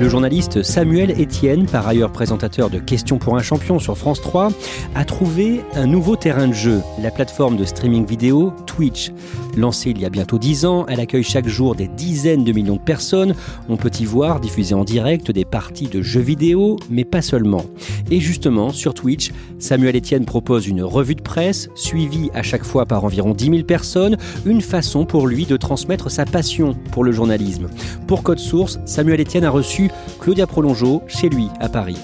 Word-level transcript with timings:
Le 0.00 0.08
journaliste 0.08 0.62
Samuel 0.62 1.10
Etienne, 1.20 1.66
par 1.66 1.88
ailleurs 1.88 2.12
présentateur 2.12 2.70
de 2.70 2.78
Questions 2.78 3.18
pour 3.18 3.36
un 3.36 3.42
champion 3.42 3.80
sur 3.80 3.98
France 3.98 4.20
3, 4.20 4.50
a 4.94 5.04
trouvé 5.04 5.62
un 5.74 5.86
nouveau 5.86 6.14
terrain 6.14 6.46
de 6.46 6.52
jeu, 6.52 6.82
la 7.02 7.10
plateforme 7.10 7.56
de 7.56 7.64
streaming 7.64 8.06
vidéo 8.06 8.52
Twitch. 8.66 9.10
Lancée 9.56 9.90
il 9.90 10.00
y 10.00 10.04
a 10.04 10.08
bientôt 10.08 10.38
10 10.38 10.66
ans, 10.66 10.86
elle 10.86 11.00
accueille 11.00 11.24
chaque 11.24 11.48
jour 11.48 11.74
des 11.74 11.88
dizaines 11.88 12.44
de 12.44 12.52
millions 12.52 12.76
de 12.76 12.80
personnes. 12.80 13.34
On 13.68 13.76
peut 13.76 13.90
y 13.98 14.04
voir 14.04 14.38
diffuser 14.38 14.76
en 14.76 14.84
direct 14.84 15.32
des 15.32 15.44
parties 15.44 15.88
de 15.88 16.00
jeux 16.00 16.20
vidéo, 16.20 16.76
mais 16.88 17.04
pas 17.04 17.22
seulement. 17.22 17.64
Et 18.12 18.20
justement, 18.20 18.70
sur 18.70 18.94
Twitch, 18.94 19.32
Samuel 19.58 19.96
Etienne 19.96 20.26
propose 20.26 20.68
une 20.68 20.84
revue 20.84 21.16
de 21.16 21.22
presse, 21.22 21.70
suivie 21.74 22.30
à 22.34 22.44
chaque 22.44 22.64
fois 22.64 22.86
par 22.86 23.02
environ 23.02 23.34
10 23.34 23.44
000 23.46 23.62
personnes, 23.64 24.16
une 24.46 24.60
façon 24.60 25.04
pour 25.06 25.26
lui 25.26 25.44
de 25.44 25.56
transmettre 25.56 26.08
sa 26.08 26.24
passion 26.24 26.76
pour 26.92 27.02
le 27.02 27.10
journalisme. 27.10 27.66
Pour 28.06 28.22
Code 28.22 28.38
Source, 28.38 28.78
Samuel 28.84 29.20
Etienne 29.20 29.44
a 29.44 29.50
reçu 29.50 29.87
Claudia 30.20 30.46
Prolongeau 30.46 31.02
chez 31.06 31.28
lui 31.28 31.48
à 31.60 31.68
Paris. 31.68 31.98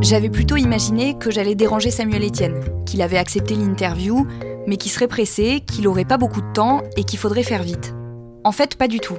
J'avais 0.00 0.30
plutôt 0.30 0.56
imaginé 0.56 1.14
que 1.14 1.30
j'allais 1.30 1.54
déranger 1.54 1.90
Samuel 1.90 2.24
Etienne, 2.24 2.60
qu'il 2.84 3.00
avait 3.00 3.18
accepté 3.18 3.54
l'interview, 3.54 4.26
mais 4.66 4.76
qu'il 4.76 4.90
serait 4.90 5.06
pressé, 5.06 5.60
qu'il 5.60 5.86
aurait 5.86 6.04
pas 6.04 6.16
beaucoup 6.16 6.40
de 6.40 6.52
temps 6.52 6.82
et 6.96 7.04
qu'il 7.04 7.18
faudrait 7.18 7.44
faire 7.44 7.62
vite. 7.62 7.94
En 8.42 8.50
fait, 8.50 8.76
pas 8.76 8.88
du 8.88 8.98
tout. 8.98 9.18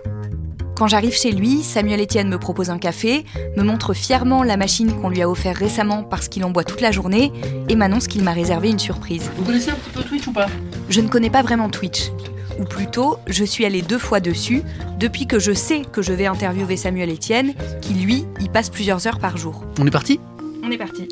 Quand 0.75 0.87
j'arrive 0.87 1.13
chez 1.13 1.31
lui, 1.31 1.63
Samuel 1.63 2.01
Etienne 2.01 2.29
me 2.29 2.39
propose 2.39 2.69
un 2.69 2.79
café, 2.79 3.25
me 3.55 3.63
montre 3.63 3.93
fièrement 3.93 4.43
la 4.43 4.57
machine 4.57 4.91
qu'on 4.93 5.09
lui 5.09 5.21
a 5.21 5.29
offert 5.29 5.55
récemment 5.55 6.03
parce 6.03 6.27
qu'il 6.27 6.43
en 6.43 6.49
boit 6.49 6.63
toute 6.63 6.81
la 6.81 6.91
journée 6.91 7.31
et 7.69 7.75
m'annonce 7.75 8.07
qu'il 8.07 8.23
m'a 8.23 8.33
réservé 8.33 8.69
une 8.69 8.79
surprise. 8.79 9.29
Vous 9.37 9.43
connaissez 9.43 9.71
un 9.71 9.75
petit 9.75 9.91
peu 9.91 10.01
Twitch 10.03 10.27
ou 10.27 10.31
pas? 10.31 10.47
Je 10.89 11.01
ne 11.01 11.07
connais 11.07 11.29
pas 11.29 11.43
vraiment 11.43 11.69
Twitch. 11.69 12.11
Ou 12.59 12.63
plutôt, 12.63 13.17
je 13.27 13.43
suis 13.43 13.65
allée 13.65 13.81
deux 13.81 13.97
fois 13.97 14.19
dessus 14.19 14.63
depuis 14.99 15.25
que 15.25 15.39
je 15.39 15.51
sais 15.51 15.81
que 15.81 16.01
je 16.01 16.13
vais 16.13 16.25
interviewer 16.25 16.77
Samuel 16.77 17.11
Etienne, 17.11 17.53
qui 17.81 17.93
lui 17.93 18.25
y 18.39 18.49
passe 18.49 18.69
plusieurs 18.69 19.07
heures 19.07 19.19
par 19.19 19.37
jour. 19.37 19.63
On 19.79 19.87
est 19.87 19.91
parti? 19.91 20.19
On 20.63 20.71
est 20.71 20.77
parti. 20.77 21.07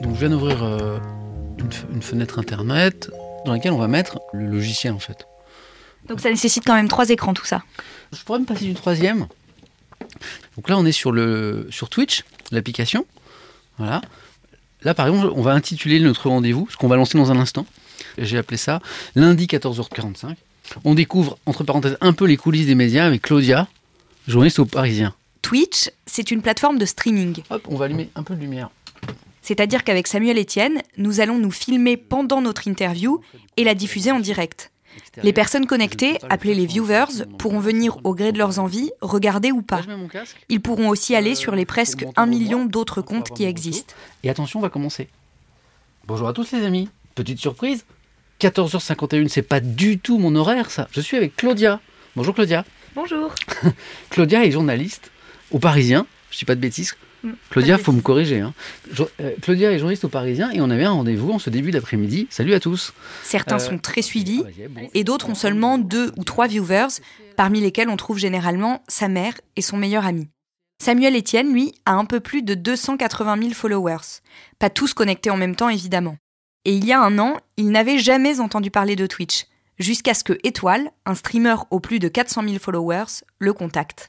Donc 0.00 0.14
je 0.14 0.20
viens 0.20 0.30
d'ouvrir 0.30 0.62
euh, 0.62 0.98
une, 1.92 2.02
fenêtre 2.02 2.38
internet 2.38 3.10
dans 3.46 3.52
laquelle 3.52 3.72
on 3.72 3.78
va 3.78 3.88
mettre 3.88 4.20
le 4.32 4.46
logiciel 4.46 4.92
en 4.92 4.98
fait. 4.98 5.26
Donc 6.08 6.20
ça 6.20 6.30
nécessite 6.30 6.64
quand 6.64 6.74
même 6.74 6.88
trois 6.88 7.08
écrans 7.08 7.34
tout 7.34 7.46
ça. 7.46 7.62
Je 8.12 8.22
pourrais 8.22 8.38
me 8.38 8.44
passer 8.44 8.64
du 8.64 8.74
troisième. 8.74 9.26
Donc 10.56 10.68
là 10.68 10.78
on 10.78 10.84
est 10.84 10.92
sur, 10.92 11.12
le, 11.12 11.66
sur 11.70 11.88
Twitch, 11.88 12.24
l'application. 12.50 13.06
Voilà. 13.78 14.02
Là 14.82 14.94
par 14.94 15.06
exemple 15.08 15.32
on 15.34 15.42
va 15.42 15.52
intituler 15.52 16.00
notre 16.00 16.28
rendez-vous, 16.28 16.68
ce 16.70 16.76
qu'on 16.76 16.88
va 16.88 16.96
lancer 16.96 17.18
dans 17.18 17.30
un 17.30 17.38
instant. 17.38 17.66
J'ai 18.18 18.38
appelé 18.38 18.56
ça 18.56 18.80
lundi 19.14 19.46
14h45. 19.46 20.34
On 20.84 20.94
découvre 20.94 21.38
entre 21.46 21.64
parenthèses 21.64 21.98
un 22.00 22.12
peu 22.12 22.26
les 22.26 22.36
coulisses 22.36 22.66
des 22.66 22.74
médias 22.74 23.06
avec 23.06 23.22
Claudia, 23.22 23.68
journaliste 24.26 24.58
au 24.58 24.64
Parisien. 24.64 25.14
Twitch, 25.42 25.90
c'est 26.06 26.30
une 26.30 26.40
plateforme 26.40 26.78
de 26.78 26.86
streaming. 26.86 27.42
Hop, 27.50 27.66
on 27.68 27.76
va 27.76 27.84
allumer 27.84 28.08
un 28.14 28.22
peu 28.22 28.34
de 28.34 28.40
lumière. 28.40 28.70
C'est-à-dire 29.42 29.84
qu'avec 29.84 30.06
Samuel 30.06 30.38
Etienne, 30.38 30.80
nous 30.96 31.20
allons 31.20 31.38
nous 31.38 31.50
filmer 31.50 31.98
pendant 31.98 32.40
notre 32.40 32.66
interview 32.66 33.20
et 33.58 33.64
la 33.64 33.74
diffuser 33.74 34.10
en 34.10 34.20
direct. 34.20 34.70
Les 35.22 35.32
personnes 35.32 35.66
connectées, 35.66 36.18
appelées 36.28 36.54
les 36.54 36.66
viewers, 36.66 37.26
pourront 37.38 37.60
venir 37.60 37.98
au 38.04 38.14
gré 38.14 38.32
de 38.32 38.38
leurs 38.38 38.58
envies, 38.58 38.90
regarder 39.00 39.52
ou 39.52 39.62
pas. 39.62 39.82
Ils 40.48 40.60
pourront 40.60 40.88
aussi 40.88 41.14
aller 41.14 41.34
sur 41.34 41.54
les 41.54 41.64
presque 41.64 42.06
1 42.16 42.26
million 42.26 42.64
d'autres 42.64 43.02
comptes 43.02 43.30
qui 43.34 43.44
existent. 43.44 43.94
Et 44.22 44.30
attention, 44.30 44.58
on 44.58 44.62
va 44.62 44.70
commencer. 44.70 45.08
Bonjour 46.06 46.28
à 46.28 46.32
tous 46.32 46.52
les 46.52 46.64
amis. 46.64 46.88
Petite 47.14 47.38
surprise. 47.38 47.84
14h51, 48.40 49.28
c'est 49.28 49.42
pas 49.42 49.60
du 49.60 49.98
tout 49.98 50.18
mon 50.18 50.34
horaire 50.34 50.70
ça. 50.70 50.88
Je 50.92 51.00
suis 51.00 51.16
avec 51.16 51.36
Claudia. 51.36 51.80
Bonjour 52.16 52.34
Claudia. 52.34 52.64
Bonjour. 52.94 53.32
Claudia 54.10 54.44
est 54.44 54.50
journaliste 54.50 55.10
au 55.50 55.58
Parisien. 55.58 56.06
Je 56.30 56.38
dis 56.38 56.44
pas 56.44 56.54
de 56.54 56.60
bêtises. 56.60 56.96
Claudia, 57.50 57.78
faut 57.78 57.92
me 57.92 58.00
corriger. 58.00 58.40
hein. 58.40 58.54
Jo- 58.92 59.08
euh, 59.20 59.32
Claudia 59.40 59.72
est 59.72 59.78
journaliste 59.78 60.04
au 60.04 60.08
Parisien 60.08 60.50
et 60.50 60.60
on 60.60 60.70
avait 60.70 60.84
un 60.84 60.90
rendez-vous 60.92 61.30
en 61.32 61.38
ce 61.38 61.50
début 61.50 61.70
d'après-midi. 61.70 62.26
Salut 62.30 62.54
à 62.54 62.60
tous. 62.60 62.92
Certains 63.22 63.56
Euh, 63.56 63.58
sont 63.60 63.78
très 63.78 64.02
suivis 64.02 64.42
et 64.94 65.04
d'autres 65.04 65.28
ont 65.30 65.34
seulement 65.34 65.78
deux 65.78 66.12
ou 66.16 66.24
trois 66.24 66.46
viewers, 66.46 66.88
parmi 67.36 67.60
lesquels 67.60 67.88
on 67.88 67.96
trouve 67.96 68.18
généralement 68.18 68.82
sa 68.88 69.08
mère 69.08 69.34
et 69.56 69.62
son 69.62 69.76
meilleur 69.76 70.06
ami. 70.06 70.28
Samuel 70.82 71.16
Etienne, 71.16 71.52
lui, 71.52 71.72
a 71.86 71.92
un 71.94 72.04
peu 72.04 72.20
plus 72.20 72.42
de 72.42 72.54
280 72.54 73.38
000 73.40 73.50
followers. 73.54 74.20
Pas 74.58 74.70
tous 74.70 74.92
connectés 74.92 75.30
en 75.30 75.36
même 75.36 75.56
temps, 75.56 75.68
évidemment. 75.68 76.16
Et 76.64 76.74
il 76.74 76.84
y 76.84 76.92
a 76.92 77.00
un 77.00 77.18
an, 77.18 77.36
il 77.56 77.70
n'avait 77.70 77.98
jamais 77.98 78.40
entendu 78.40 78.70
parler 78.70 78.96
de 78.96 79.06
Twitch, 79.06 79.44
jusqu'à 79.78 80.14
ce 80.14 80.24
que 80.24 80.38
Étoile, 80.42 80.90
un 81.06 81.14
streamer 81.14 81.56
aux 81.70 81.80
plus 81.80 81.98
de 82.00 82.08
400 82.08 82.42
000 82.42 82.58
followers, 82.58 83.22
le 83.38 83.52
contacte. 83.52 84.08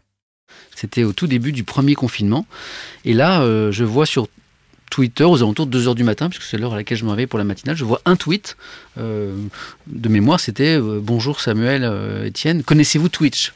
C'était 0.76 1.04
au 1.04 1.14
tout 1.14 1.26
début 1.26 1.52
du 1.52 1.64
premier 1.64 1.96
confinement. 1.96 2.46
Et 3.06 3.14
là, 3.14 3.42
euh, 3.42 3.72
je 3.72 3.84
vois 3.84 4.06
sur 4.06 4.28
Twitter, 4.92 5.24
aux 5.24 5.38
alentours 5.38 5.66
de 5.66 5.82
2h 5.82 5.96
du 5.96 6.04
matin, 6.04 6.30
puisque 6.30 6.44
c'est 6.44 6.58
l'heure 6.58 6.74
à 6.74 6.76
laquelle 6.76 6.98
je 6.98 7.06
me 7.06 7.10
réveille 7.10 7.28
pour 7.28 7.40
la 7.40 7.46
matinale, 7.46 7.76
je 7.76 7.86
vois 7.86 8.02
un 8.06 8.16
tweet 8.16 8.56
euh, 8.98 9.36
de 9.88 10.10
mémoire, 10.10 10.40
c'était 10.40 10.78
euh, 10.78 11.00
Bonjour 11.02 11.42
Samuel 11.42 11.84
Etienne, 11.84 12.64
connaissez-vous 12.64 13.10
Twitch? 13.10 13.54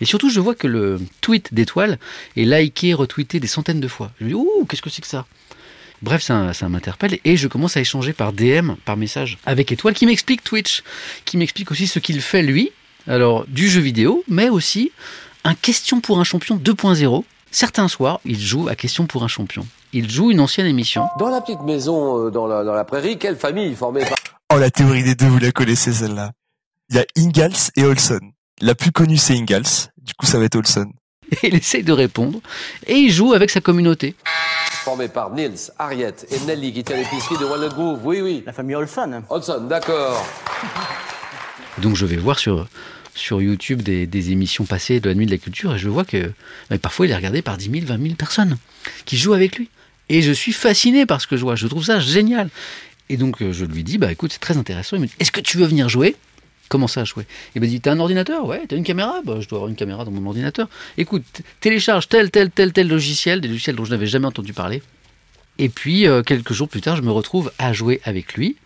Et 0.00 0.06
surtout, 0.06 0.28
je 0.28 0.40
vois 0.40 0.56
que 0.56 0.66
le 0.66 1.00
tweet 1.20 1.54
d'étoile 1.54 1.98
est 2.36 2.44
liké, 2.44 2.94
retweeté 2.94 3.38
des 3.38 3.46
centaines 3.46 3.80
de 3.80 3.86
fois. 3.86 4.10
Je 4.18 4.24
me 4.24 4.30
dis, 4.30 4.34
ouh, 4.34 4.66
qu'est-ce 4.68 4.82
que 4.82 4.90
c'est 4.90 5.02
que 5.02 5.08
ça? 5.08 5.24
Bref, 6.02 6.20
ça, 6.22 6.52
ça 6.52 6.68
m'interpelle 6.68 7.18
et 7.24 7.36
je 7.36 7.46
commence 7.46 7.76
à 7.76 7.80
échanger 7.80 8.12
par 8.12 8.32
DM, 8.32 8.72
par 8.84 8.96
message, 8.96 9.38
avec 9.46 9.70
Étoile 9.70 9.94
qui 9.94 10.04
m'explique 10.04 10.42
Twitch, 10.42 10.82
qui 11.24 11.36
m'explique 11.36 11.70
aussi 11.70 11.86
ce 11.86 12.00
qu'il 12.00 12.20
fait 12.20 12.42
lui, 12.42 12.72
alors 13.06 13.46
du 13.46 13.70
jeu 13.70 13.80
vidéo, 13.80 14.24
mais 14.28 14.48
aussi 14.48 14.90
un 15.44 15.54
question 15.54 16.00
pour 16.00 16.18
un 16.18 16.24
champion 16.24 16.56
2.0. 16.56 17.24
Certains 17.50 17.86
soirs, 17.88 18.20
il 18.24 18.40
joue 18.40 18.68
à 18.68 18.74
question 18.74 19.06
pour 19.06 19.22
un 19.22 19.28
champion. 19.28 19.66
Il 19.92 20.10
joue 20.10 20.32
une 20.32 20.40
ancienne 20.40 20.66
émission. 20.66 21.06
Dans 21.18 21.28
la 21.28 21.40
petite 21.40 21.60
maison 21.60 22.26
euh, 22.26 22.30
dans, 22.30 22.46
la, 22.46 22.64
dans 22.64 22.74
la 22.74 22.84
prairie, 22.84 23.18
quelle 23.18 23.36
famille 23.36 23.74
formée 23.74 24.04
par... 24.04 24.16
Oh, 24.52 24.58
la 24.58 24.70
théorie 24.70 25.04
des 25.04 25.14
deux, 25.14 25.26
vous 25.26 25.38
la 25.38 25.52
connaissez 25.52 25.92
celle-là. 25.92 26.32
Il 26.90 26.96
y 26.96 26.98
a 26.98 27.04
Ingalls 27.16 27.70
et 27.76 27.84
Olson. 27.84 28.20
La 28.60 28.74
plus 28.74 28.90
connue, 28.90 29.16
c'est 29.16 29.34
Ingalls. 29.34 29.90
Du 29.98 30.14
coup, 30.14 30.26
ça 30.26 30.38
va 30.38 30.44
être 30.44 30.56
Olson. 30.56 30.90
Et 31.30 31.36
il 31.48 31.54
essaye 31.54 31.82
de 31.84 31.92
répondre. 31.92 32.40
Et 32.86 32.94
il 32.94 33.12
joue 33.12 33.34
avec 33.34 33.50
sa 33.50 33.60
communauté. 33.60 34.16
formée 34.84 35.08
par 35.08 35.30
Nils, 35.30 35.70
Harriet 35.78 36.14
et 36.30 36.40
Nelly 36.40 36.72
qui 36.72 36.84
tient 36.84 36.96
l'épicerie 36.96 37.38
de 37.38 37.44
Walnut 37.44 37.72
Grove. 37.72 38.00
Oui, 38.04 38.20
oui. 38.20 38.42
La 38.46 38.52
famille 38.52 38.74
Olson. 38.74 39.22
Olson, 39.30 39.60
d'accord. 39.68 40.24
Donc 41.78 41.96
je 41.96 42.06
vais 42.06 42.16
voir 42.16 42.38
sur, 42.38 42.66
sur 43.14 43.40
YouTube 43.40 43.82
des, 43.82 44.06
des 44.06 44.30
émissions 44.32 44.64
passées 44.64 45.00
de 45.00 45.08
la 45.08 45.14
nuit 45.14 45.26
de 45.26 45.30
la 45.30 45.38
culture 45.38 45.74
et 45.74 45.78
je 45.78 45.88
vois 45.88 46.04
que 46.04 46.32
parfois 46.82 47.06
il 47.06 47.12
est 47.12 47.16
regardé 47.16 47.42
par 47.42 47.56
10 47.56 47.70
000, 47.70 47.86
20 47.86 48.02
000 48.02 48.14
personnes 48.14 48.56
qui 49.04 49.16
jouent 49.16 49.34
avec 49.34 49.56
lui. 49.56 49.68
Et 50.08 50.22
je 50.22 50.32
suis 50.32 50.52
fasciné 50.52 51.06
par 51.06 51.20
ce 51.20 51.26
que 51.26 51.36
je 51.36 51.42
vois. 51.42 51.56
Je 51.56 51.66
trouve 51.66 51.84
ça 51.84 51.98
génial. 52.00 52.50
Et 53.08 53.16
donc 53.16 53.42
euh, 53.42 53.52
je 53.52 53.64
lui 53.64 53.84
dis, 53.84 53.98
bah 53.98 54.12
écoute, 54.12 54.32
c'est 54.32 54.38
très 54.38 54.56
intéressant. 54.56 54.96
Il 54.96 55.02
me 55.02 55.06
dit, 55.06 55.14
est-ce 55.20 55.32
que 55.32 55.40
tu 55.40 55.56
veux 55.56 55.66
venir 55.66 55.88
jouer? 55.88 56.16
Comment 56.68 56.88
ça, 56.88 57.04
jouer? 57.04 57.26
Il 57.54 57.60
m'a 57.60 57.66
dit, 57.66 57.80
t'as 57.80 57.92
un 57.92 58.00
ordinateur? 58.00 58.46
Ouais, 58.46 58.62
t'as 58.66 58.76
une 58.76 58.84
caméra? 58.84 59.20
Bah 59.24 59.36
je 59.40 59.48
dois 59.48 59.58
avoir 59.58 59.68
une 59.68 59.76
caméra 59.76 60.04
dans 60.04 60.10
mon 60.10 60.26
ordinateur. 60.26 60.68
Écoute, 60.96 61.24
télécharge 61.60 62.08
tel, 62.08 62.30
tel, 62.30 62.50
tel, 62.50 62.72
tel 62.72 62.88
logiciel, 62.88 63.40
des 63.40 63.48
logiciels 63.48 63.76
dont 63.76 63.84
je 63.84 63.90
n'avais 63.90 64.06
jamais 64.06 64.26
entendu 64.26 64.52
parler. 64.52 64.82
Et 65.58 65.68
puis, 65.68 66.06
euh, 66.06 66.22
quelques 66.22 66.52
jours 66.52 66.68
plus 66.68 66.80
tard, 66.80 66.96
je 66.96 67.02
me 67.02 67.12
retrouve 67.12 67.52
à 67.58 67.72
jouer 67.72 68.00
avec 68.04 68.34
lui, 68.34 68.56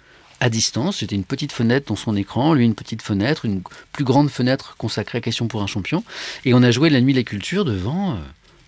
à 0.41 0.51
distance. 0.51 0.99
J'étais 1.01 1.17
une 1.17 1.25
petite 1.25 1.53
fenêtre 1.53 1.89
dans 1.89 1.97
son 1.97 2.17
écran, 2.17 2.55
lui 2.55 2.65
une 2.65 2.75
petite 2.75 3.03
fenêtre, 3.03 3.45
une 3.45 3.63
plus 3.93 4.05
grande 4.05 4.31
fenêtre 4.31 4.77
consacrée 4.79 5.19
à 5.19 5.21
Question 5.21 5.49
pour 5.49 5.63
un 5.63 5.67
champion. 5.67 6.05
Et 6.45 6.55
on 6.55 6.63
a 6.63 6.71
joué 6.71 6.91
la 6.91 7.01
nuit 7.01 7.13
de 7.13 7.19
la 7.19 7.25
culture 7.25 7.65
devant, 7.65 8.13
euh, 8.13 8.17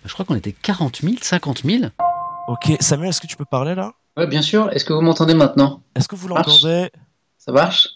je 0.05 0.13
crois 0.13 0.25
qu'on 0.25 0.35
était 0.35 0.53
40 0.53 1.01
000, 1.01 1.15
50 1.21 1.63
000. 1.63 1.83
Ok, 2.47 2.75
Samuel, 2.79 3.09
est-ce 3.09 3.21
que 3.21 3.27
tu 3.27 3.37
peux 3.37 3.45
parler 3.45 3.75
là? 3.75 3.93
Ouais, 4.17 4.27
bien 4.27 4.41
sûr. 4.41 4.69
Est-ce 4.73 4.83
que 4.83 4.93
vous 4.93 5.01
m'entendez 5.01 5.33
maintenant? 5.33 5.81
Est-ce 5.95 6.07
que 6.07 6.15
vous 6.15 6.27
l'entendez? 6.27 6.89
Ça 7.37 7.51
marche? 7.51 7.87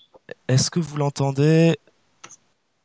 Est-ce 0.47 0.71
que 0.71 0.79
vous 0.79 0.97
l'entendez? 0.97 1.75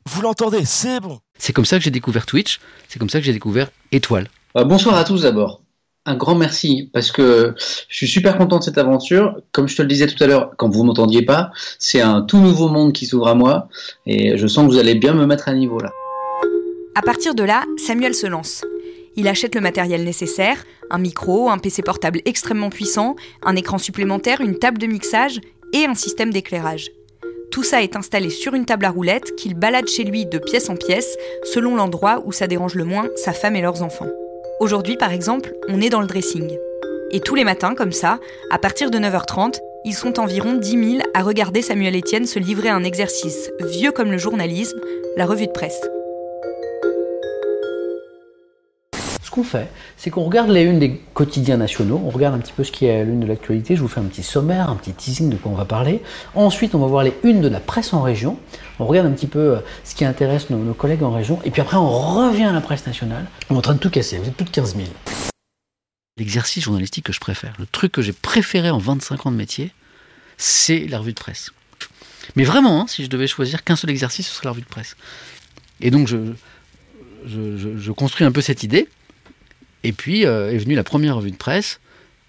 Vous 0.07 0.23
l'entendez, 0.23 0.65
c'est 0.65 1.01
bon. 1.01 1.21
C'est 1.39 1.53
comme 1.53 1.65
ça 1.65 1.79
que 1.79 1.85
j'ai 1.85 1.91
découvert 1.91 2.27
Twitch, 2.27 2.59
c'est 2.89 2.99
comme 2.99 3.09
ça 3.11 3.19
que 3.21 3.25
j'ai 3.25 3.33
découvert 3.33 3.71
Étoile. 3.93 4.29
Euh, 4.57 4.65
Bonsoir 4.65 4.97
à 4.97 5.05
tous 5.05 5.23
d'abord. 5.23 5.63
Un 6.07 6.17
grand 6.17 6.35
merci 6.35 6.89
parce 6.95 7.13
que 7.13 7.55
je 7.89 7.95
suis 7.95 8.09
super 8.09 8.39
content 8.39 8.59
de 8.59 8.65
cette 8.65 8.79
aventure. 8.79 9.39
Comme 9.53 9.69
je 9.69 9.77
te 9.77 9.83
le 9.83 9.89
disais 9.89 10.07
tout 10.07 10.23
à 10.25 10.27
l'heure, 10.27 10.53
quand 10.57 10.71
vous 10.71 10.83
m'entendiez 10.83 11.23
pas, 11.23 11.51
c'est 11.79 12.01
un 12.01 12.23
tout 12.23 12.39
nouveau 12.39 12.69
monde 12.69 12.95
qui 12.95 13.05
s'ouvre 13.05 13.29
à 13.29 13.35
moi 13.35 13.69
et 14.07 14.39
je 14.39 14.47
sens 14.47 14.67
que 14.67 14.73
vous 14.73 14.79
allez 14.79 14.95
bien 14.95 15.13
me 15.13 15.27
mettre 15.27 15.49
à 15.49 15.53
niveau 15.53 15.79
là. 15.79 15.91
À 16.95 17.03
partir 17.03 17.35
de 17.35 17.43
là, 17.43 17.65
Samuel 17.77 18.15
se 18.15 18.27
lance. 18.27 18.65
Il 19.17 19.29
achète 19.29 19.55
le 19.55 19.61
matériel 19.61 20.03
nécessaire, 20.05 20.65
un 20.91 20.99
micro, 20.99 21.51
un 21.51 21.59
PC 21.59 21.83
portable 21.83 22.23
extrêmement 22.25 22.71
puissant, 22.71 23.15
un 23.43 23.55
écran 23.55 23.77
supplémentaire, 23.77 24.41
une 24.41 24.59
table 24.59 24.79
de 24.79 24.87
mixage 24.87 25.41
et 25.75 25.85
un 25.85 25.95
système 25.95 26.33
d'éclairage. 26.33 26.91
Tout 27.51 27.63
ça 27.63 27.83
est 27.83 27.97
installé 27.97 28.31
sur 28.31 28.55
une 28.55 28.65
table 28.65 28.87
à 28.87 28.91
roulettes 28.91 29.35
qu'il 29.37 29.55
balade 29.55 29.89
chez 29.89 30.05
lui 30.05 30.25
de 30.25 30.39
pièce 30.39 30.71
en 30.71 30.77
pièce, 30.77 31.17
selon 31.53 31.77
l'endroit 31.77 32.23
où 32.25 32.33
ça 32.33 32.47
dérange 32.47 32.75
le 32.75 32.85
moins 32.85 33.09
sa 33.17 33.33
femme 33.33 33.57
et 33.57 33.63
leurs 33.63 33.83
enfants. 33.83 34.09
Aujourd'hui, 34.61 34.99
par 34.99 35.11
exemple, 35.11 35.55
on 35.71 35.81
est 35.81 35.89
dans 35.89 36.03
le 36.03 36.07
dressing. 36.07 36.59
Et 37.13 37.21
tous 37.21 37.35
les 37.35 37.45
matins, 37.45 37.75
comme 37.75 37.93
ça, 37.93 38.19
à 38.51 38.59
partir 38.59 38.91
de 38.91 38.99
9h30, 38.99 39.59
ils 39.87 39.95
sont 39.95 40.21
environ 40.21 40.53
10 40.53 40.71
000 40.99 41.03
à 41.15 41.23
regarder 41.23 41.63
Samuel 41.63 41.97
Etienne 41.97 42.27
se 42.27 42.39
livrer 42.39 42.69
à 42.69 42.75
un 42.75 42.85
exercice 42.85 43.51
vieux 43.59 43.91
comme 43.91 44.11
le 44.11 44.19
journalisme, 44.19 44.79
la 45.17 45.25
revue 45.25 45.47
de 45.47 45.53
presse. 45.53 45.81
Ce 49.23 49.31
qu'on 49.31 49.45
fait, 49.45 49.69
c'est 49.97 50.11
qu'on 50.11 50.25
regarde 50.25 50.51
les 50.51 50.65
unes 50.65 50.79
des 50.79 51.01
quotidiens 51.15 51.57
nationaux, 51.57 51.99
on 52.05 52.11
regarde 52.11 52.35
un 52.35 52.41
petit 52.41 52.53
peu 52.53 52.63
ce 52.63 52.73
qui 52.73 52.85
est 52.85 53.01
à 53.01 53.05
l'une 53.05 53.21
de 53.21 53.27
l'actualité, 53.27 53.77
je 53.77 53.81
vous 53.81 53.89
fais 53.89 54.01
un 54.01 54.05
petit 54.05 54.23
sommaire, 54.23 54.69
un 54.69 54.77
petit 54.77 54.93
teasing 54.93 55.31
de 55.31 55.37
quoi 55.37 55.53
on 55.53 55.55
va 55.55 55.65
parler. 55.65 56.03
Ensuite, 56.35 56.75
on 56.75 56.81
va 56.81 56.87
voir 56.87 57.03
les 57.03 57.15
unes 57.23 57.41
de 57.41 57.49
la 57.49 57.61
presse 57.61 57.95
en 57.95 58.03
région, 58.03 58.37
on 58.81 58.87
regarde 58.87 59.07
un 59.07 59.13
petit 59.13 59.27
peu 59.27 59.39
euh, 59.39 59.61
ce 59.85 59.95
qui 59.95 60.05
intéresse 60.05 60.51
nos, 60.51 60.75
collègues 60.75 61.03
en 61.03 61.13
région, 61.13 61.41
et 61.45 61.51
puis 61.51 61.63
après 61.63 61.77
on 61.77 61.89
revient 61.89 62.45
à 62.45 62.53
la 62.53 62.61
presse 62.61 62.87
nationale. 62.87 63.27
On 63.49 63.55
est 63.55 63.59
en 63.59 63.63
train 63.63 63.75
de 63.75 63.79
tout 63.79 63.91
casser, 63.91 64.19
vous 64.19 64.29
êtes 64.29 64.35
plus 64.35 64.45
de 64.45 64.51
15 64.51 64.77
000. 64.77 64.89
L'exercice 66.19 66.65
journalistique 66.65 67.05
que 67.05 67.13
je 67.13 67.21
préfère, 67.21 67.55
le 67.59 67.67
truc 67.67 67.93
que 67.93 68.03
j'ai 68.03 68.13
préféré 68.13 68.71
en 68.71 68.79
25 68.79 69.27
ans 69.27 69.31
de 69.31 69.37
métier, 69.37 69.73
c'est 70.37 70.87
la 70.87 70.99
revue 70.99 71.13
de 71.13 71.21
presse. 71.21 71.51
Mais 72.37 72.45
vraiment, 72.45 72.83
hein, 72.83 72.87
si 72.89 73.05
je 73.05 73.09
devais 73.09 73.27
choisir 73.27 73.65
qu'un 73.65 73.77
seul 73.77 73.91
exercice, 73.91 74.29
ce 74.29 74.35
serait 74.35 74.47
la 74.47 74.53
revue 74.53 74.63
de 74.63 74.67
presse. 74.67 74.97
Et 75.81 75.91
donc 75.91 76.09
je 76.09 77.91
construis 77.93 78.27
un 78.27 78.33
peu 78.33 78.41
cette 78.41 78.63
idée. 78.63 78.89
Et 79.83 79.93
puis 79.93 80.27
euh, 80.27 80.53
est 80.53 80.59
venue 80.59 80.75
la 80.75 80.85
première 80.85 81.17
revue 81.17 81.31
de 81.31 81.37
presse. 81.37 81.81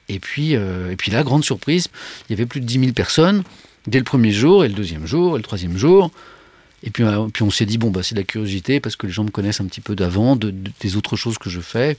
Et 0.09 0.19
puis, 0.19 0.56
euh, 0.56 0.92
et 0.92 0.95
puis 0.95 1.12
là, 1.12 1.24
grande 1.24 1.44
surprise, 1.44 1.88
il 2.27 2.33
y 2.33 2.36
avait 2.36 2.45
plus 2.45 2.59
de 2.59 2.65
10 2.65 2.80
000 2.80 2.92
personnes 2.92 3.44
dès 3.88 3.97
le 3.97 4.04
premier 4.04 4.31
jour, 4.31 4.65
et 4.65 4.68
le 4.68 4.74
deuxième 4.74 5.06
jour, 5.06 5.36
et 5.36 5.38
le 5.38 5.44
troisième 5.44 5.77
jour. 5.77 6.12
Et 6.83 6.89
puis, 6.89 7.04
euh, 7.04 7.28
puis 7.31 7.44
on 7.44 7.51
s'est 7.51 7.66
dit, 7.66 7.78
bon, 7.78 7.92
bah, 7.92 8.01
c'est 8.04 8.16
de 8.16 8.19
la 8.19 8.25
curiosité, 8.25 8.80
parce 8.80 8.95
que 8.95 9.06
les 9.07 9.13
gens 9.13 9.24
me 9.24 9.30
connaissent 9.30 9.62
un 9.62 9.66
petit 9.68 9.81
peu 9.81 9.95
d'avant, 9.95 10.36
de- 10.36 10.50
de- 10.51 10.72
des 10.80 10.95
autres 10.95 11.16
choses 11.16 11.38
que 11.38 11.50
je 11.50 11.60
fais. 11.62 11.92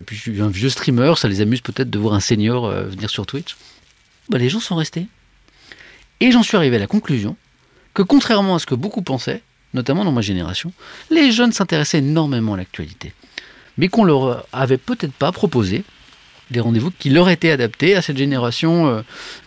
Et 0.00 0.04
puis 0.04 0.16
je 0.16 0.20
suis 0.22 0.40
un 0.42 0.48
vieux 0.48 0.68
streamer, 0.70 1.14
ça 1.16 1.28
les 1.28 1.40
amuse 1.40 1.60
peut-être 1.60 1.90
de 1.90 1.98
voir 1.98 2.14
un 2.14 2.20
senior 2.20 2.66
euh, 2.66 2.84
venir 2.84 3.08
sur 3.10 3.26
Twitch. 3.26 3.56
Bah, 4.28 4.38
les 4.38 4.48
gens 4.48 4.60
sont 4.60 4.76
restés. 4.76 5.06
Et 6.20 6.32
j'en 6.32 6.42
suis 6.42 6.56
arrivé 6.56 6.76
à 6.76 6.78
la 6.78 6.86
conclusion 6.86 7.36
que 7.94 8.02
contrairement 8.02 8.56
à 8.56 8.58
ce 8.58 8.66
que 8.66 8.74
beaucoup 8.74 9.02
pensaient, 9.02 9.42
notamment 9.74 10.04
dans 10.04 10.12
ma 10.12 10.20
génération, 10.20 10.72
les 11.10 11.32
jeunes 11.32 11.52
s'intéressaient 11.52 11.98
énormément 11.98 12.54
à 12.54 12.56
l'actualité. 12.58 13.12
Mais 13.78 13.88
qu'on 13.88 14.04
leur 14.04 14.46
avait 14.52 14.76
peut-être 14.78 15.12
pas 15.12 15.32
proposé 15.32 15.82
des 16.50 16.60
rendez-vous 16.60 16.90
qui 16.90 17.08
leur 17.10 17.28
étaient 17.30 17.50
adaptés 17.52 17.94
à 17.94 18.02
cette 18.02 18.16
génération 18.18 18.86
euh, 18.88 19.02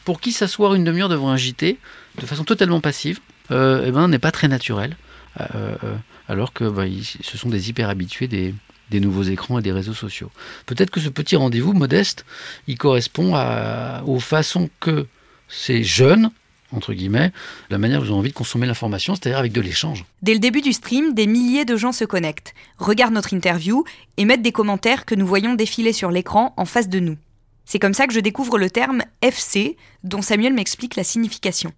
pour 0.06 0.20
qui 0.22 0.32
s'asseoir 0.32 0.74
une 0.74 0.84
demi-heure 0.84 1.10
devant 1.10 1.30
un 1.30 1.38
JT 1.38 1.78
de 2.20 2.26
façon 2.26 2.44
totalement 2.44 2.80
passive 2.82 3.20
euh, 3.52 3.84
eh 3.88 3.92
ben, 3.92 4.08
n'est 4.08 4.20
pas 4.20 4.32
très 4.32 4.48
naturel. 4.48 4.96
Euh, 5.40 5.46
euh, 5.84 5.96
alors 6.28 6.54
que 6.54 6.64
bah, 6.66 6.86
ils- 6.86 7.04
ce 7.04 7.38
sont 7.38 7.50
des 7.50 7.70
hyper 7.70 7.90
habitués 7.90 8.28
des, 8.28 8.54
des 8.92 9.00
nouveaux 9.00 9.24
écrans 9.24 9.58
et 9.60 9.62
des 9.62 9.72
réseaux 9.72 9.94
sociaux. 9.96 10.30
Peut-être 10.66 10.92
que 10.92 11.00
ce 11.00 11.10
petit 11.10 11.36
rendez-vous 11.36 11.74
modeste, 11.74 12.26
il 12.68 12.78
correspond 12.78 13.34
à- 13.36 14.04
aux 14.06 14.20
façons 14.20 14.70
que 14.80 15.08
ces 15.50 15.84
jeunes, 15.84 16.30
entre 16.72 16.94
guillemets, 16.94 17.32
la 17.70 17.78
manière 17.78 18.00
dont 18.00 18.06
ils 18.06 18.12
ont 18.14 18.18
envie 18.20 18.30
de 18.30 18.34
consommer 18.36 18.66
l'information, 18.68 19.16
c'est-à-dire 19.16 19.38
avec 19.40 19.52
de 19.52 19.62
l'échange. 19.62 20.06
Dès 20.22 20.34
le 20.34 20.40
début 20.40 20.62
du 20.62 20.74
stream, 20.74 21.14
des 21.14 21.28
milliers 21.28 21.66
de 21.66 21.76
gens 21.78 21.92
se 21.92 22.06
connectent, 22.06 22.54
regardent 22.78 23.14
notre 23.14 23.34
interview 23.34 23.84
et 24.18 24.26
mettent 24.26 24.42
des 24.42 24.52
commentaires 24.52 25.06
que 25.06 25.16
nous 25.16 25.28
voyons 25.28 25.54
défiler 25.56 25.94
sur 25.94 26.10
l'écran 26.12 26.54
en 26.58 26.66
face 26.66 26.90
de 26.90 27.00
nous. 27.00 27.18
C'est 27.66 27.80
comme 27.80 27.94
ça 27.94 28.08
que 28.08 28.14
je 28.14 28.20
découvre 28.20 28.58
le 28.58 28.70
terme 28.70 29.04
FC, 29.22 29.78
dont 30.04 30.22
Samuel 30.22 30.54
m'explique 30.54 30.96
la 30.96 31.04
signification. 31.04 31.72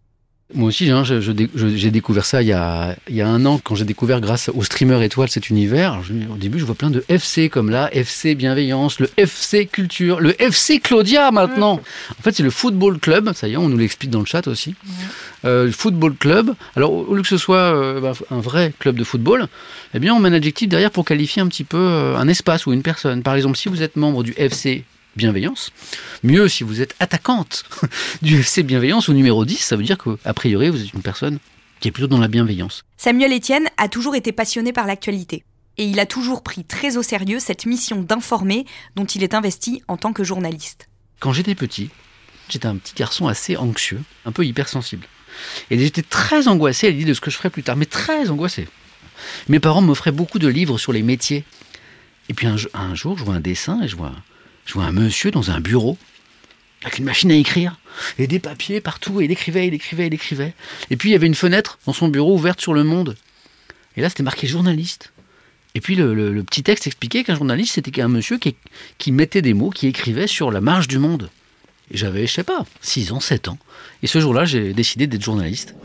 Moi 0.53 0.68
aussi, 0.68 0.92
hein, 0.92 1.03
je- 1.03 1.21
je 1.21 1.31
dé- 1.31 1.50
je- 1.56 1.75
j'ai 1.75 1.89
découvert 1.89 2.24
ça 2.24 2.44
il 2.44 2.47
y, 2.47 2.53
a, 2.53 2.95
il 3.09 3.15
y 3.15 3.21
a 3.21 3.27
un 3.27 3.44
an, 3.47 3.59
quand 3.63 3.74
j'ai 3.74 3.83
découvert 3.83 4.21
grâce 4.21 4.50
au 4.53 4.63
streamer 4.63 5.03
étoile 5.03 5.27
cet 5.27 5.50
univers. 5.50 6.00
Au 6.31 6.38
début, 6.38 6.59
je 6.59 6.65
vois 6.65 6.75
plein 6.75 6.92
de 6.92 7.03
FC 7.09 7.50
comme 7.50 7.71
là, 7.71 7.89
FC 7.92 8.36
Bienveillance, 8.36 9.00
le 9.00 9.09
FC 9.18 9.65
Culture, 9.65 10.19
le 10.19 10.39
FC 10.39 10.80
Claudia 10.80 11.31
maintenant. 11.31 11.81
En 12.19 12.21
fait, 12.21 12.36
c'est 12.36 12.44
le 12.44 12.51
Football 12.51 13.00
Club, 13.00 13.33
ça 13.33 13.47
y 13.47 13.53
est, 13.53 13.57
on 13.57 13.69
nous 13.69 13.77
l'explique 13.77 14.12
dans 14.12 14.19
le 14.19 14.27
chat 14.27 14.47
aussi. 14.47 14.75
Euh, 15.45 15.65
le 15.65 15.71
Football 15.71 16.13
Club, 16.15 16.53
alors 16.75 16.94
au 16.94 17.06
au 17.06 17.15
lieu 17.15 17.24
que 17.24 17.27
ce 17.27 17.38
soit 17.38 17.57
euh, 17.57 18.00
bah, 18.00 18.13
un 18.30 18.39
vrai 18.39 18.71
club 18.77 18.97
de 18.97 19.03
football, 19.03 19.47
eh 19.95 20.00
bien, 20.00 20.13
on 20.13 20.19
met 20.19 20.30
un 20.30 20.33
adjectif 20.33 20.69
derrière 20.69 20.92
pour 20.92 21.06
qualifier 21.06 21.42
un 21.42 21.47
petit 21.47 21.63
peu 21.63 21.77
euh, 21.77 22.18
un 22.18 22.27
espace 22.27 22.68
ou 22.68 22.71
une 22.74 22.83
personne. 22.83 23.24
Par 23.24 23.33
exemple, 23.36 23.57
si 23.57 23.68
vous 23.68 23.81
êtes 23.81 23.95
membre 23.95 24.21
du 24.24 24.33
FC 24.38 24.83
Bienveillance, 25.15 25.71
mieux 26.23 26.50
si 26.50 26.65
vous 26.65 26.81
êtes 26.81 26.94
attaquante 27.00 27.63
du 28.21 28.38
FC 28.39 28.63
Bienveillance 28.63 29.07
au 29.07 29.13
numéro 29.13 29.45
10, 29.45 29.59
ça 29.59 29.77
veut 29.77 29.83
dire 29.83 29.97
qu'a 29.97 30.33
priori, 30.33 30.69
vous 30.69 30.81
êtes 30.81 30.91
une 30.91 31.01
personne 31.01 31.39
qui 31.79 31.88
est 31.88 31.91
plutôt 31.91 32.07
dans 32.07 32.18
la 32.18 32.28
bienveillance. 32.28 32.83
Samuel 32.97 33.31
Etienne 33.31 33.69
a 33.78 33.87
toujours 33.87 34.16
été 34.16 34.33
passionné 34.33 34.73
par 34.73 34.85
l'actualité. 34.85 35.45
Et 35.78 35.85
il 35.85 36.01
a 36.01 36.06
toujours 36.06 36.44
pris 36.44 36.66
très 36.66 36.97
au 36.97 37.01
sérieux 37.01 37.40
cette 37.40 37.66
mission 37.66 38.01
d'informer 38.01 38.66
dont 38.97 39.06
il 39.06 39.23
est 39.23 39.33
investi 39.33 39.81
en 39.87 39.95
tant 39.95 40.11
que 40.11 40.25
journaliste. 40.25 40.90
Quand 41.21 41.31
j'étais 41.31 41.56
petit, 41.56 41.92
j'étais 42.49 42.68
un 42.68 42.75
petit 42.75 42.94
garçon 42.94 43.30
assez 43.30 43.56
anxieux, 43.56 44.01
un 44.25 44.33
peu 44.33 44.45
hypersensible. 44.45 45.07
Et 45.71 45.80
j'étais 45.80 46.01
très 46.01 46.49
angoissé 46.49 46.87
à 46.87 46.90
l'idée 46.90 47.06
de 47.06 47.13
ce 47.13 47.21
que 47.21 47.31
je 47.31 47.37
ferais 47.37 47.49
plus 47.49 47.63
tard, 47.63 47.78
mais 47.78 47.85
très 47.85 48.30
angoissé. 48.30 48.68
Mes 49.47 49.61
parents 49.61 49.81
m'offraient 49.81 50.11
beaucoup 50.11 50.40
de 50.40 50.47
livres 50.49 50.78
sur 50.78 50.92
les 50.92 51.04
métiers. 51.04 51.45
Et 52.28 52.33
puis 52.33 52.47
un, 52.47 52.57
un 52.73 52.95
jour, 52.95 53.18
je 53.18 53.23
vois 53.23 53.35
un 53.35 53.40
dessin 53.40 53.81
et 53.81 53.87
je 53.87 53.95
vois, 53.95 54.13
je 54.66 54.74
vois 54.74 54.86
un 54.86 54.92
monsieur 54.92 55.31
dans 55.31 55.52
un 55.52 55.60
bureau 55.60 55.98
avec 56.84 57.00
une 57.00 57.06
machine 57.06 57.31
à 57.31 57.36
écrire 57.36 57.80
et 58.19 58.28
des 58.28 58.40
papiers 58.40 58.81
partout 58.81 59.22
et 59.22 59.26
il 59.26 59.31
écrivait, 59.31 59.68
il 59.68 59.74
écrivait, 59.74 60.07
il 60.07 60.14
écrivait. 60.14 60.54
Et 60.90 60.98
puis 60.98 61.10
il 61.10 61.12
y 61.14 61.16
avait 61.16 61.28
une 61.28 61.36
fenêtre 61.36 61.80
dans 61.86 61.94
son 61.94 62.07
bureau 62.07 62.36
ouverte 62.36 62.62
sur 62.62 62.74
le 62.74 62.84
monde. 62.84 63.16
Et 63.98 64.02
là, 64.02 64.10
c'était 64.10 64.24
marqué 64.24 64.48
journaliste. 64.48 65.14
Et 65.74 65.81
puis 65.81 65.95
le, 65.95 66.42
petit 66.44 66.64
texte 66.64 66.88
expliquait 66.88 67.24
qu'un 67.24 67.36
journaliste, 67.36 67.74
c'était 67.76 68.02
un 68.02 68.07
monsieur 68.07 68.38
qui, 68.38 68.56
qui 68.98 69.12
mettait 69.12 69.42
des 69.42 69.54
mots, 69.54 69.69
qui 69.69 69.88
écrivait 69.88 70.28
sur 70.28 70.52
la 70.52 70.62
marge 70.62 70.88
du 70.88 71.00
monde. 71.00 71.30
Et 71.92 71.98
j'avais, 71.98 72.28
je 72.28 72.34
sais 72.34 72.44
pas, 72.44 72.66
6 72.81 73.12
ans, 73.12 73.19
7 73.19 73.50
ans. 73.50 73.57
Et 74.02 74.07
ce 74.07 74.19
jour-là, 74.19 74.45
j'ai 74.45 74.74
décidé 74.74 75.07
d'être 75.07 75.24
journaliste. 75.24 75.76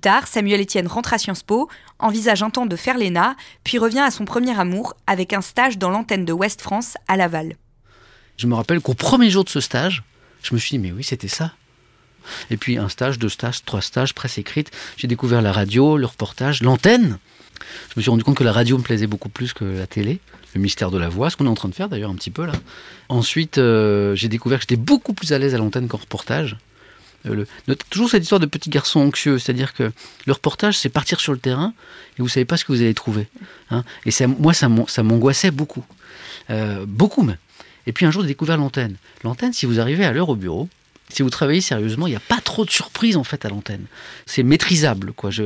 Tard, 0.00 0.26
Samuel 0.26 0.60
Etienne 0.60 0.86
rentre 0.86 1.14
à 1.14 1.18
Sciences 1.18 1.42
Po, 1.42 1.68
envisage 1.98 2.42
un 2.42 2.50
temps 2.50 2.66
de 2.66 2.76
faire 2.76 2.98
l'ENA, 2.98 3.36
puis 3.64 3.78
revient 3.78 4.00
à 4.00 4.10
son 4.10 4.24
premier 4.24 4.58
amour 4.58 4.94
avec 5.06 5.32
un 5.32 5.40
stage 5.40 5.78
dans 5.78 5.90
l'antenne 5.90 6.24
de 6.24 6.32
Ouest 6.32 6.60
France 6.60 6.96
à 7.08 7.16
Laval. 7.16 7.56
Je 8.36 8.46
me 8.46 8.54
rappelle 8.54 8.80
qu'au 8.80 8.94
premier 8.94 9.30
jour 9.30 9.44
de 9.44 9.50
ce 9.50 9.60
stage, 9.60 10.02
je 10.42 10.54
me 10.54 10.58
suis 10.58 10.70
dit, 10.70 10.78
mais 10.78 10.92
oui, 10.92 11.04
c'était 11.04 11.28
ça. 11.28 11.52
Et 12.50 12.56
puis 12.56 12.78
un 12.78 12.88
stage, 12.88 13.18
deux 13.18 13.28
stages, 13.28 13.64
trois 13.64 13.80
stages, 13.80 14.14
presse 14.14 14.38
écrite. 14.38 14.70
J'ai 14.96 15.08
découvert 15.08 15.42
la 15.42 15.52
radio, 15.52 15.96
le 15.96 16.06
reportage, 16.06 16.62
l'antenne. 16.62 17.18
Je 17.90 17.94
me 17.96 18.02
suis 18.02 18.10
rendu 18.10 18.24
compte 18.24 18.36
que 18.36 18.44
la 18.44 18.52
radio 18.52 18.78
me 18.78 18.82
plaisait 18.82 19.06
beaucoup 19.06 19.28
plus 19.28 19.52
que 19.52 19.64
la 19.64 19.86
télé, 19.86 20.20
le 20.54 20.60
mystère 20.60 20.90
de 20.90 20.98
la 20.98 21.08
voix, 21.08 21.30
ce 21.30 21.36
qu'on 21.36 21.46
est 21.46 21.50
en 21.50 21.54
train 21.54 21.68
de 21.68 21.74
faire 21.74 21.88
d'ailleurs 21.88 22.10
un 22.10 22.14
petit 22.14 22.30
peu 22.30 22.46
là. 22.46 22.52
Ensuite, 23.08 23.58
euh, 23.58 24.14
j'ai 24.14 24.28
découvert 24.28 24.58
que 24.58 24.62
j'étais 24.62 24.80
beaucoup 24.80 25.12
plus 25.12 25.32
à 25.32 25.38
l'aise 25.38 25.54
à 25.54 25.58
l'antenne 25.58 25.88
qu'en 25.88 25.98
reportage. 25.98 26.56
Le, 27.24 27.46
toujours 27.90 28.10
cette 28.10 28.22
histoire 28.22 28.40
de 28.40 28.46
petit 28.46 28.70
garçon 28.70 29.00
anxieux, 29.00 29.38
c'est-à-dire 29.38 29.74
que 29.74 29.92
le 30.26 30.32
reportage, 30.32 30.78
c'est 30.78 30.88
partir 30.88 31.20
sur 31.20 31.32
le 31.32 31.38
terrain 31.38 31.74
et 32.18 32.22
vous 32.22 32.28
savez 32.28 32.44
pas 32.44 32.56
ce 32.56 32.64
que 32.64 32.72
vous 32.72 32.80
allez 32.80 32.94
trouver. 32.94 33.28
Hein. 33.70 33.84
et 34.06 34.10
ça, 34.10 34.26
moi, 34.26 34.54
ça 34.54 34.68
m'angoissait 34.68 35.50
beaucoup, 35.50 35.84
euh, 36.50 36.84
beaucoup 36.86 37.22
même. 37.22 37.38
Et 37.86 37.92
puis 37.92 38.06
un 38.06 38.10
jour, 38.10 38.22
j'ai 38.22 38.28
découvert 38.28 38.56
l'antenne. 38.56 38.96
L'antenne, 39.24 39.52
si 39.52 39.66
vous 39.66 39.80
arrivez 39.80 40.04
à 40.04 40.12
l'heure 40.12 40.28
au 40.28 40.36
bureau, 40.36 40.68
si 41.08 41.22
vous 41.22 41.30
travaillez 41.30 41.60
sérieusement, 41.60 42.06
il 42.06 42.10
n'y 42.10 42.16
a 42.16 42.20
pas 42.20 42.40
trop 42.40 42.64
de 42.64 42.70
surprises 42.70 43.16
en 43.16 43.24
fait 43.24 43.44
à 43.44 43.48
l'antenne. 43.48 43.86
C'est 44.26 44.42
maîtrisable, 44.42 45.12
quoi. 45.12 45.30
Je, 45.30 45.44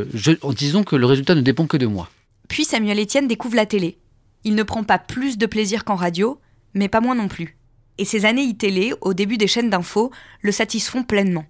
disons 0.52 0.84
que 0.84 0.96
le 0.96 1.06
résultat 1.06 1.34
ne 1.34 1.40
dépend 1.40 1.66
que 1.66 1.76
de 1.76 1.86
moi. 1.86 2.10
Puis 2.48 2.64
Samuel 2.64 3.00
Etienne 3.00 3.28
découvre 3.28 3.56
la 3.56 3.66
télé. 3.66 3.98
Il 4.44 4.54
ne 4.54 4.62
prend 4.62 4.84
pas 4.84 4.98
plus 4.98 5.38
de 5.38 5.46
plaisir 5.46 5.84
qu'en 5.84 5.94
radio, 5.94 6.38
mais 6.74 6.88
pas 6.88 7.00
moins 7.00 7.14
non 7.14 7.28
plus. 7.28 7.56
Et 7.96 8.04
ses 8.04 8.26
années 8.26 8.50
e-télé, 8.50 8.92
au 9.00 9.14
début 9.14 9.38
des 9.38 9.46
chaînes 9.46 9.70
d'infos, 9.70 10.10
le 10.42 10.52
satisfont 10.52 11.04
pleinement. 11.04 11.46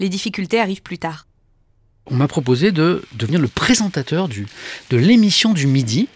Les 0.00 0.08
difficultés 0.08 0.58
arrivent 0.58 0.82
plus 0.82 0.98
tard. 0.98 1.26
On 2.06 2.16
m'a 2.16 2.26
proposé 2.26 2.72
de 2.72 3.04
devenir 3.12 3.38
le 3.38 3.48
présentateur 3.48 4.28
du, 4.28 4.46
de 4.88 4.96
l'émission 4.96 5.52
du 5.52 5.66
midi 5.66 6.08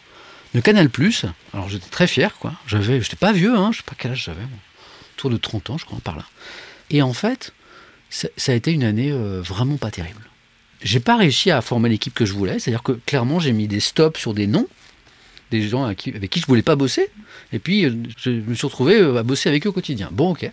de 0.54 0.60
Canal+. 0.60 0.88
Alors 1.52 1.68
j'étais 1.68 1.90
très 1.90 2.06
fier, 2.06 2.36
quoi. 2.38 2.54
J'avais, 2.66 3.00
j'étais 3.00 3.16
pas 3.16 3.32
vieux, 3.32 3.54
hein, 3.54 3.70
je 3.72 3.78
sais 3.78 3.84
pas 3.84 3.94
quel 3.96 4.12
âge 4.12 4.24
j'avais, 4.24 4.42
autour 5.16 5.30
de 5.30 5.36
30 5.36 5.70
ans, 5.70 5.78
je 5.78 5.84
crois, 5.84 5.98
par 6.02 6.16
là. 6.16 6.24
Et 6.90 7.02
en 7.02 7.12
fait, 7.12 7.52
ça, 8.08 8.28
a 8.46 8.54
été 8.54 8.72
une 8.72 8.84
année 8.84 9.12
euh, 9.12 9.42
vraiment 9.42 9.76
pas 9.76 9.90
terrible. 9.90 10.22
J'ai 10.82 11.00
pas 11.00 11.16
réussi 11.16 11.50
à 11.50 11.60
former 11.60 11.88
l'équipe 11.88 12.14
que 12.14 12.24
je 12.24 12.32
voulais, 12.32 12.58
c'est-à-dire 12.58 12.82
que 12.82 12.92
clairement 12.92 13.38
j'ai 13.38 13.52
mis 13.52 13.68
des 13.68 13.80
stops 13.80 14.18
sur 14.18 14.34
des 14.34 14.46
noms, 14.46 14.68
des 15.50 15.68
gens 15.68 15.84
avec 15.84 15.98
qui, 15.98 16.10
avec 16.10 16.30
qui 16.30 16.40
je 16.40 16.46
voulais 16.46 16.62
pas 16.62 16.76
bosser, 16.76 17.08
et 17.52 17.58
puis 17.58 17.84
euh, 17.84 17.94
je 18.16 18.30
me 18.30 18.54
suis 18.54 18.66
retrouvé 18.66 18.96
euh, 18.96 19.18
à 19.18 19.22
bosser 19.22 19.48
avec 19.48 19.66
eux 19.66 19.70
au 19.70 19.72
quotidien. 19.72 20.08
Bon, 20.12 20.30
ok. 20.30 20.50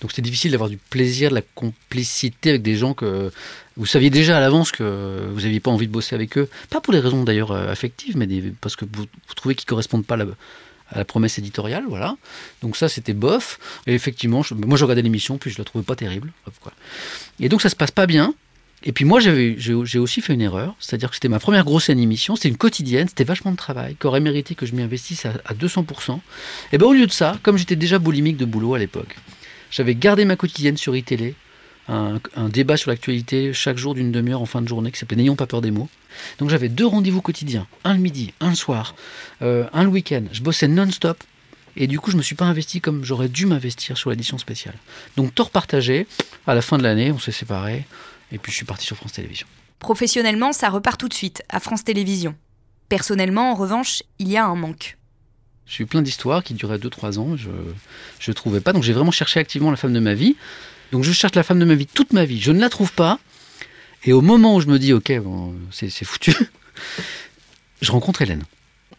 Donc 0.00 0.10
c'était 0.10 0.22
difficile 0.22 0.52
d'avoir 0.52 0.70
du 0.70 0.76
plaisir, 0.76 1.30
de 1.30 1.34
la 1.34 1.42
complicité 1.54 2.50
avec 2.50 2.62
des 2.62 2.76
gens 2.76 2.94
que 2.94 3.30
vous 3.76 3.86
saviez 3.86 4.10
déjà 4.10 4.36
à 4.36 4.40
l'avance 4.40 4.72
que 4.72 5.28
vous 5.32 5.42
n'aviez 5.42 5.60
pas 5.60 5.70
envie 5.70 5.86
de 5.86 5.92
bosser 5.92 6.14
avec 6.14 6.36
eux. 6.38 6.48
Pas 6.70 6.80
pour 6.80 6.92
des 6.92 7.00
raisons 7.00 7.24
d'ailleurs 7.24 7.52
affectives, 7.52 8.16
mais 8.16 8.26
parce 8.60 8.76
que 8.76 8.84
vous, 8.84 9.06
trouvez 9.36 9.54
qu'ils 9.54 9.66
ne 9.66 9.70
correspondent 9.70 10.06
pas 10.06 10.14
à 10.14 10.18
la, 10.18 10.26
à 10.90 11.04
promesse 11.04 11.38
éditoriale, 11.38 11.84
voilà. 11.88 12.16
Donc 12.62 12.76
ça, 12.76 12.88
c'était 12.88 13.12
bof. 13.12 13.58
Et 13.86 13.94
effectivement, 13.94 14.42
moi, 14.66 14.76
je 14.76 14.84
regardais 14.84 15.02
l'émission, 15.02 15.38
puis 15.38 15.50
je 15.50 15.58
la 15.58 15.64
trouvais 15.64 15.84
pas 15.84 15.96
terrible. 15.96 16.32
quoi. 16.62 16.72
Et 17.40 17.48
donc, 17.48 17.62
ça 17.62 17.68
se 17.68 17.76
passe 17.76 17.90
pas 17.90 18.06
bien. 18.06 18.34
Et 18.84 18.92
puis 18.92 19.04
moi, 19.04 19.18
j'ai 19.18 19.98
aussi 19.98 20.20
fait 20.20 20.34
une 20.34 20.40
erreur, 20.40 20.76
c'est-à-dire 20.78 21.08
que 21.08 21.16
c'était 21.16 21.28
ma 21.28 21.40
première 21.40 21.64
grosse 21.64 21.88
émission, 21.88 22.36
c'était 22.36 22.48
une 22.48 22.56
quotidienne, 22.56 23.08
c'était 23.08 23.24
vachement 23.24 23.50
de 23.50 23.56
travail, 23.56 23.96
qui 23.98 24.06
aurait 24.06 24.20
mérité 24.20 24.54
que 24.54 24.66
je 24.66 24.74
m'y 24.74 24.82
investisse 24.82 25.26
à, 25.26 25.32
200%. 25.52 26.20
Et 26.72 26.78
bien 26.78 26.86
au 26.86 26.92
lieu 26.92 27.06
de 27.06 27.12
ça, 27.12 27.38
comme 27.42 27.56
j'étais 27.56 27.74
déjà 27.74 27.98
boulimique 27.98 28.36
de 28.36 28.44
boulot 28.44 28.74
à 28.74 28.78
l'époque, 28.78 29.16
j'avais 29.70 29.94
gardé 29.94 30.24
ma 30.24 30.36
quotidienne 30.36 30.76
sur 30.76 30.96
iTélé, 30.96 31.34
un, 31.88 32.20
un 32.36 32.48
débat 32.48 32.76
sur 32.76 32.90
l'actualité 32.90 33.52
chaque 33.52 33.78
jour 33.78 33.94
d'une 33.94 34.12
demi-heure 34.12 34.42
en 34.42 34.46
fin 34.46 34.62
de 34.62 34.68
journée 34.68 34.92
qui 34.92 34.98
s'appelait 34.98 35.16
N'ayons 35.16 35.36
pas 35.36 35.46
peur 35.46 35.60
des 35.60 35.70
mots. 35.70 35.88
Donc 36.38 36.50
j'avais 36.50 36.68
deux 36.68 36.86
rendez-vous 36.86 37.22
quotidiens, 37.22 37.66
un 37.84 37.94
le 37.94 38.00
midi, 38.00 38.34
un 38.40 38.50
le 38.50 38.56
soir, 38.56 38.94
euh, 39.42 39.66
un 39.72 39.82
le 39.84 39.88
week-end. 39.88 40.24
Je 40.32 40.42
bossais 40.42 40.68
non-stop. 40.68 41.22
Et 41.80 41.86
du 41.86 42.00
coup, 42.00 42.10
je 42.10 42.16
ne 42.16 42.18
me 42.18 42.24
suis 42.24 42.34
pas 42.34 42.46
investi 42.46 42.80
comme 42.80 43.04
j'aurais 43.04 43.28
dû 43.28 43.46
m'investir 43.46 43.96
sur 43.96 44.10
l'édition 44.10 44.36
spéciale. 44.36 44.74
Donc, 45.16 45.32
tort 45.32 45.50
partagé. 45.50 46.08
À 46.44 46.54
la 46.54 46.60
fin 46.60 46.76
de 46.76 46.82
l'année, 46.82 47.12
on 47.12 47.20
s'est 47.20 47.30
séparés. 47.30 47.86
Et 48.32 48.38
puis, 48.38 48.50
je 48.50 48.56
suis 48.56 48.66
parti 48.66 48.84
sur 48.84 48.96
France 48.96 49.12
Télévisions. 49.12 49.46
Professionnellement, 49.78 50.52
ça 50.52 50.70
repart 50.70 50.98
tout 50.98 51.08
de 51.08 51.14
suite, 51.14 51.44
à 51.48 51.60
France 51.60 51.84
Télévisions. 51.84 52.34
Personnellement, 52.88 53.52
en 53.52 53.54
revanche, 53.54 54.02
il 54.18 54.28
y 54.28 54.36
a 54.36 54.44
un 54.44 54.56
manque. 54.56 54.97
J'ai 55.68 55.84
eu 55.84 55.86
plein 55.86 56.02
d'histoires 56.02 56.42
qui 56.42 56.54
duraient 56.54 56.78
2-3 56.78 57.18
ans. 57.18 57.36
Je 57.36 57.50
ne 58.28 58.32
trouvais 58.32 58.60
pas. 58.60 58.72
Donc, 58.72 58.82
j'ai 58.82 58.92
vraiment 58.92 59.10
cherché 59.10 59.38
activement 59.38 59.70
la 59.70 59.76
femme 59.76 59.92
de 59.92 60.00
ma 60.00 60.14
vie. 60.14 60.36
Donc, 60.92 61.04
je 61.04 61.12
cherche 61.12 61.34
la 61.34 61.42
femme 61.42 61.58
de 61.58 61.64
ma 61.64 61.74
vie 61.74 61.86
toute 61.86 62.12
ma 62.12 62.24
vie. 62.24 62.40
Je 62.40 62.52
ne 62.52 62.60
la 62.60 62.70
trouve 62.70 62.92
pas. 62.92 63.18
Et 64.04 64.12
au 64.12 64.20
moment 64.20 64.54
où 64.56 64.60
je 64.60 64.66
me 64.66 64.78
dis, 64.78 64.92
ok, 64.92 65.18
bon, 65.20 65.54
c'est 65.70 65.90
foutu, 66.04 66.34
je 67.82 67.92
rencontre 67.92 68.22
Hélène. 68.22 68.44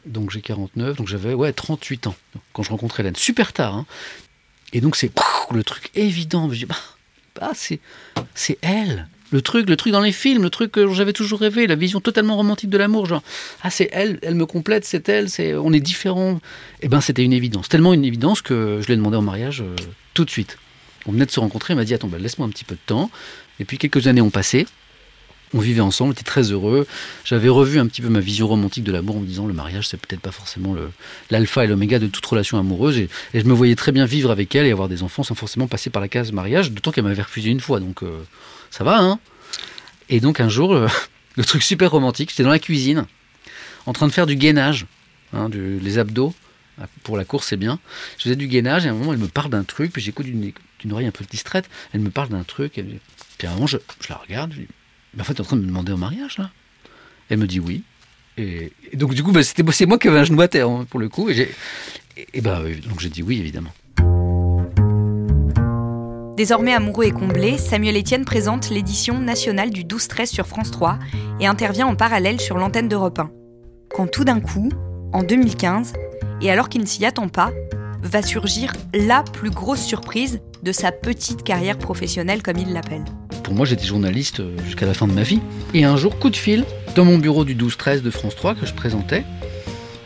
Donc 0.06 0.32
j'ai 0.32 0.42
49, 0.42 0.96
donc 0.96 1.08
j'avais 1.08 1.34
ouais, 1.34 1.52
38 1.52 2.08
ans 2.08 2.16
quand 2.54 2.64
je 2.64 2.70
rencontre 2.70 3.00
Hélène. 3.00 3.16
Super 3.16 3.54
tard. 3.54 3.76
Hein. 3.76 3.86
Et 4.74 4.82
donc 4.82 4.96
c'est 4.96 5.12
le 5.52 5.64
truc 5.64 5.92
évident. 5.96 6.50
Je 6.50 6.60
dis, 6.60 6.66
bah, 6.66 6.76
bah 7.40 7.52
c'est 7.54 8.58
elle. 8.62 9.08
Le 9.32 9.42
truc, 9.42 9.70
le 9.70 9.76
truc 9.76 9.94
dans 9.94 10.02
les 10.02 10.12
films, 10.12 10.42
le 10.42 10.50
truc 10.50 10.72
que 10.72 10.92
j'avais 10.94 11.14
toujours 11.14 11.40
rêvé, 11.40 11.68
la 11.68 11.76
vision 11.76 12.00
totalement 12.00 12.36
romantique 12.36 12.70
de 12.70 12.78
l'amour, 12.78 13.06
genre 13.06 13.22
ah 13.62 13.70
c'est 13.70 13.90
elle, 13.92 14.20
elle 14.24 14.36
me 14.36 14.46
complète, 14.46 14.86
c'est 14.86 15.08
elle, 15.08 15.30
c'est 15.30 15.54
on 15.54 15.72
est 15.72 15.80
différents. 15.80 16.42
Eh 16.82 16.88
ben 16.88 17.00
c'était 17.00 17.24
une 17.24 17.34
évidence, 17.34 17.70
tellement 17.70 17.94
une 17.94 18.06
évidence 18.06 18.42
que 18.42 18.80
je 18.82 18.88
l'ai 18.88 18.96
demandé 18.96 19.18
en 19.18 19.22
mariage 19.22 19.62
euh, 19.62 19.76
tout 20.14 20.26
de 20.26 20.30
suite. 20.32 20.58
On 21.06 21.12
venait 21.12 21.26
de 21.26 21.32
se 21.32 21.40
rencontrer, 21.40 21.74
il 21.74 21.78
m'a 21.78 21.86
dit 21.86 21.94
attends, 21.94 22.08
bah, 22.08 22.18
laisse-moi 22.20 22.48
un 22.48 22.52
petit 22.52 22.66
peu 22.66 22.76
de 22.76 22.82
temps. 22.86 23.12
Et 23.60 23.66
puis 23.66 23.78
quelques 23.78 24.08
années 24.08 24.22
ont 24.22 24.30
passé 24.30 24.66
on 25.53 25.60
vivait 25.60 25.82
ensemble, 25.82 26.10
on 26.10 26.13
était 26.13 26.24
très 26.24 26.51
heureux. 26.51 26.88
J'avais 27.25 27.50
revu 27.50 27.79
un 27.79 27.88
petit 27.88 28.01
peu 28.01 28.10
ma 28.10 28.20
vision 28.20 28.48
romantique 28.48 28.84
de 28.84 28.91
l'amour 28.91 29.18
en 29.18 29.20
me 29.20 29.25
disant 29.25 29.48
le 29.48 29.53
mariage, 29.53 29.88
c'est 29.88 30.00
peut-être 30.00 30.22
pas 30.22 30.32
forcément 30.32 30.75
l'alpha 31.29 31.63
et 31.63 31.68
l'oméga 31.68 32.00
de 32.00 32.08
toute 32.08 32.25
relation 32.25 32.58
amoureuse. 32.58 32.98
Et, 32.98 33.10
je 33.34 33.44
me 33.44 33.53
voyais 33.53 33.75
très 33.75 33.91
bien 33.91 34.06
vivre 34.06 34.32
avec 34.32 34.53
elle 34.56 34.68
et 34.68 34.72
avoir 34.72 34.89
des 34.89 35.01
enfants 35.03 35.24
sans 35.24 35.36
forcément 35.36 35.68
passer 35.68 35.89
par 35.89 36.01
la 36.01 36.08
case 36.08 36.32
mariage, 36.32 36.72
d'autant 36.72 36.91
qu'elle 36.91 37.03
m'avait 37.03 37.22
refusé 37.22 37.50
une 37.50 37.60
fois. 37.60 37.79
Donc 37.79 38.03
euh, 38.03 38.24
ça 38.70 38.84
va, 38.84 39.00
hein 39.00 39.20
Et 40.10 40.20
donc 40.20 40.39
un 40.39 40.50
jour, 40.50 40.75
le 41.36 41.46
truc 41.46 41.63
super 41.63 41.91
romantique, 41.91 42.29
j'étais 42.29 42.44
dans 42.44 42.50
la 42.50 42.60
cuisine, 42.60 43.06
en 43.86 43.94
train 43.94 44.08
de 44.08 44.13
faire 44.13 44.27
du 44.27 44.36
gainage, 44.36 44.86
hein, 45.34 45.50
les 45.51 45.98
abdos. 45.98 46.34
Pour 47.03 47.18
la 47.18 47.25
course, 47.25 47.48
c'est 47.48 47.58
bien. 47.58 47.77
Je 48.18 48.24
faisais 48.24 48.38
du 48.38 48.48
gainage 48.48 48.86
et 48.86 48.88
à 48.88 48.91
un 48.91 48.96
moment, 48.96 49.12
elle 49.12 49.20
me 49.20 49.27
parle 49.27 49.50
d'un 49.50 49.65
truc, 49.65 49.91
puis 49.91 50.01
j'écoute 50.01 50.27
d'une 50.27 50.91
oreille 50.94 51.08
un 51.08 51.12
peu 51.12 51.25
distraite. 51.29 51.70
Elle 51.91 52.00
me 52.00 52.10
parle 52.10 52.29
d'un 52.29 52.44
truc, 52.44 52.82
puis 53.38 53.48
à 53.48 53.51
un 53.51 53.56
moment, 53.56 53.68
je, 53.68 53.75
je 54.00 54.08
la 54.08 54.15
regarde, 54.15 54.53
je 54.53 54.62
dis 54.62 54.68
en 55.18 55.24
fait, 55.24 55.34
tu 55.34 55.38
es 55.39 55.42
en 55.42 55.46
train 55.46 55.56
de 55.56 55.62
me 55.62 55.68
demander 55.68 55.92
en 55.92 55.98
mariage, 55.98 56.38
là 56.38 56.51
Elle 57.30 57.39
me 57.39 57.48
dit 57.48 57.60
oui. 57.60 57.84
Et, 58.38 58.72
donc, 58.94 59.13
du 59.13 59.24
coup, 59.24 59.32
bah, 59.32 59.44
c'était 59.44 59.70
c'est 59.72 59.86
moi 59.86 59.98
qui 59.98 60.08
avais 60.08 60.20
un 60.20 60.24
genou 60.24 60.42
à 60.42 60.48
terre, 60.48 60.70
hein, 60.70 60.86
pour 60.89 61.00
le 61.00 61.10
coup. 61.10 61.30
Et, 61.30 61.48
bah, 62.42 62.62
donc 62.88 63.00
j'ai 63.00 63.10
dit 63.10 63.24
oui, 63.24 63.39
évidemment. 63.39 63.72
Désormais 66.38 66.74
amoureux 66.74 67.06
et 67.06 67.12
comblé, 67.12 67.58
Samuel 67.58 67.98
Etienne 67.98 68.24
présente 68.24 68.70
l'édition 68.70 69.20
nationale 69.20 69.72
du 69.72 69.84
12-13 69.84 70.28
sur 70.28 70.48
France 70.48 70.72
3 70.72 70.98
et 71.42 71.48
intervient 71.48 71.88
en 71.88 71.96
parallèle 71.96 72.39
sur 72.39 72.58
l'antenne 72.58 72.88
d'Europe 72.88 73.20
1. 73.20 73.30
Quand 73.94 74.08
tout 74.08 74.24
d'un 74.24 74.39
coup, 74.39 74.70
en 75.12 75.24
2015, 75.24 75.94
et 76.42 76.50
alors 76.50 76.70
qu'il 76.70 76.80
ne 76.80 76.86
s'y 76.86 77.06
attend 77.06 77.28
pas, 77.28 77.51
va 78.01 78.22
surgir 78.22 78.74
la 78.94 79.24
plus 79.24 79.50
grosse 79.50 79.84
surprise 79.84 80.39
de 80.63 80.72
sa 80.72 80.94
petite 80.94 81.44
carrière 81.44 81.78
professionnelle 81.78 82.42
comme 82.42 82.58
il 82.58 82.72
l'appelle. 82.72 83.04
Moi, 83.51 83.65
j'étais 83.65 83.86
journaliste 83.86 84.39
euh, 84.39 84.56
jusqu'à 84.65 84.86
la 84.86 84.94
fin 84.94 85.08
de 85.08 85.13
ma 85.13 85.24
vie. 85.24 85.39
Et 85.74 85.84
un 85.84 85.98
jour, 85.98 86.18
coup 86.20 86.29
de 86.29 86.36
fil, 86.36 86.65
dans 86.96 87.06
mon 87.06 87.18
bureau 87.18 87.46
du 87.46 87.56
12-13 87.56 88.01
de 88.01 88.10
France 88.10 88.36
3 88.36 88.56
que 88.56 88.65
je 88.65 88.74
présentais, 88.74 89.24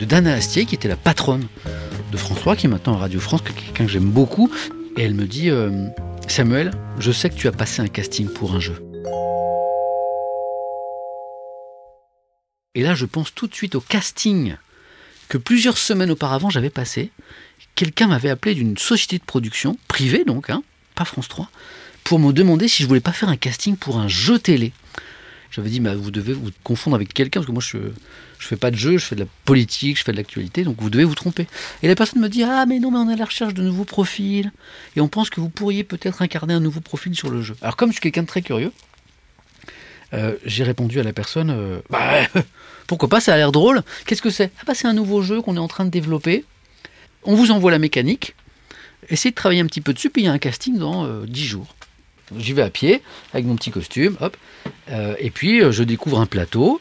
de 0.00 0.04
Dana 0.04 0.32
Astier, 0.34 0.64
qui 0.66 0.74
était 0.74 0.88
la 0.88 0.96
patronne 0.96 1.46
de 2.10 2.16
France 2.16 2.38
3, 2.40 2.56
qui 2.56 2.66
est 2.66 2.70
maintenant 2.70 2.94
à 2.94 2.98
Radio 2.98 3.20
France, 3.20 3.42
quelqu'un 3.42 3.84
que 3.84 3.90
j'aime 3.90 4.10
beaucoup. 4.10 4.50
Et 4.96 5.02
elle 5.02 5.14
me 5.14 5.26
dit 5.26 5.50
euh, 5.50 5.88
Samuel, 6.28 6.72
je 6.98 7.12
sais 7.12 7.30
que 7.30 7.34
tu 7.34 7.48
as 7.48 7.52
passé 7.52 7.82
un 7.82 7.88
casting 7.88 8.28
pour 8.28 8.54
un 8.54 8.60
jeu. 8.60 8.76
Et 12.74 12.82
là, 12.82 12.94
je 12.94 13.06
pense 13.06 13.34
tout 13.34 13.46
de 13.46 13.54
suite 13.54 13.74
au 13.74 13.80
casting 13.80 14.56
que 15.28 15.38
plusieurs 15.38 15.78
semaines 15.78 16.10
auparavant 16.10 16.50
j'avais 16.50 16.70
passé. 16.70 17.10
Quelqu'un 17.74 18.08
m'avait 18.08 18.30
appelé 18.30 18.54
d'une 18.54 18.76
société 18.76 19.18
de 19.18 19.24
production, 19.24 19.78
privée 19.88 20.24
donc, 20.24 20.50
hein, 20.50 20.62
pas 20.94 21.04
France 21.04 21.28
3, 21.28 21.48
pour 22.04 22.18
me 22.18 22.32
demander 22.32 22.68
si 22.68 22.82
je 22.82 22.88
voulais 22.88 23.00
pas 23.00 23.12
faire 23.12 23.28
un 23.28 23.36
casting 23.36 23.76
pour 23.76 23.98
un 23.98 24.08
jeu 24.08 24.38
télé. 24.38 24.72
J'avais 25.50 25.70
dit, 25.70 25.80
bah, 25.80 25.94
vous 25.94 26.10
devez 26.10 26.32
vous 26.32 26.50
confondre 26.62 26.96
avec 26.96 27.14
quelqu'un, 27.14 27.40
parce 27.40 27.46
que 27.46 27.52
moi 27.52 27.62
je 27.62 27.78
je 28.44 28.48
fais 28.48 28.56
pas 28.56 28.70
de 28.70 28.76
jeu, 28.76 28.98
je 28.98 29.04
fais 29.06 29.14
de 29.14 29.20
la 29.20 29.26
politique, 29.46 29.98
je 29.98 30.04
fais 30.04 30.12
de 30.12 30.18
l'actualité, 30.18 30.64
donc 30.64 30.76
vous 30.78 30.90
devez 30.90 31.04
vous 31.04 31.14
tromper. 31.14 31.46
Et 31.82 31.88
la 31.88 31.94
personne 31.94 32.20
me 32.20 32.28
dit, 32.28 32.42
ah 32.42 32.66
mais 32.66 32.78
non, 32.78 32.90
mais 32.90 32.98
on 32.98 33.08
est 33.08 33.14
à 33.14 33.16
la 33.16 33.24
recherche 33.24 33.54
de 33.54 33.62
nouveaux 33.62 33.86
profils, 33.86 34.52
et 34.96 35.00
on 35.00 35.08
pense 35.08 35.30
que 35.30 35.40
vous 35.40 35.48
pourriez 35.48 35.82
peut-être 35.82 36.20
incarner 36.20 36.52
un 36.52 36.60
nouveau 36.60 36.80
profil 36.80 37.14
sur 37.14 37.30
le 37.30 37.40
jeu. 37.40 37.56
Alors 37.62 37.76
comme 37.76 37.88
je 37.88 37.94
suis 37.94 38.02
quelqu'un 38.02 38.22
de 38.22 38.26
très 38.26 38.42
curieux, 38.42 38.70
euh, 40.12 40.36
j'ai 40.44 40.62
répondu 40.62 41.00
à 41.00 41.02
la 41.04 41.14
personne, 41.14 41.50
euh, 41.50 41.80
bah, 41.90 42.26
pourquoi 42.86 43.08
pas, 43.08 43.20
ça 43.20 43.32
a 43.32 43.36
l'air 43.38 43.50
drôle. 43.50 43.82
Qu'est-ce 44.04 44.20
que 44.20 44.30
c'est? 44.30 44.50
Ah 44.60 44.64
bah 44.66 44.74
c'est 44.74 44.86
un 44.88 44.92
nouveau 44.92 45.22
jeu 45.22 45.40
qu'on 45.40 45.56
est 45.56 45.60
en 45.60 45.68
train 45.68 45.86
de 45.86 45.90
développer. 45.90 46.44
On 47.22 47.34
vous 47.34 47.50
envoie 47.50 47.70
la 47.70 47.78
mécanique, 47.78 48.34
essayez 49.08 49.30
de 49.30 49.36
travailler 49.36 49.62
un 49.62 49.66
petit 49.66 49.80
peu 49.80 49.94
dessus, 49.94 50.10
puis 50.10 50.22
il 50.22 50.24
y 50.26 50.28
a 50.28 50.32
un 50.32 50.38
casting 50.38 50.76
dans 50.76 51.06
euh, 51.06 51.24
10 51.26 51.44
jours. 51.46 51.74
J'y 52.36 52.52
vais 52.52 52.62
à 52.62 52.70
pied, 52.70 53.02
avec 53.32 53.46
mon 53.46 53.56
petit 53.56 53.70
costume, 53.70 54.16
hop. 54.20 54.36
Euh, 54.90 55.14
et 55.18 55.30
puis, 55.30 55.62
euh, 55.62 55.72
je 55.72 55.82
découvre 55.82 56.20
un 56.20 56.26
plateau. 56.26 56.80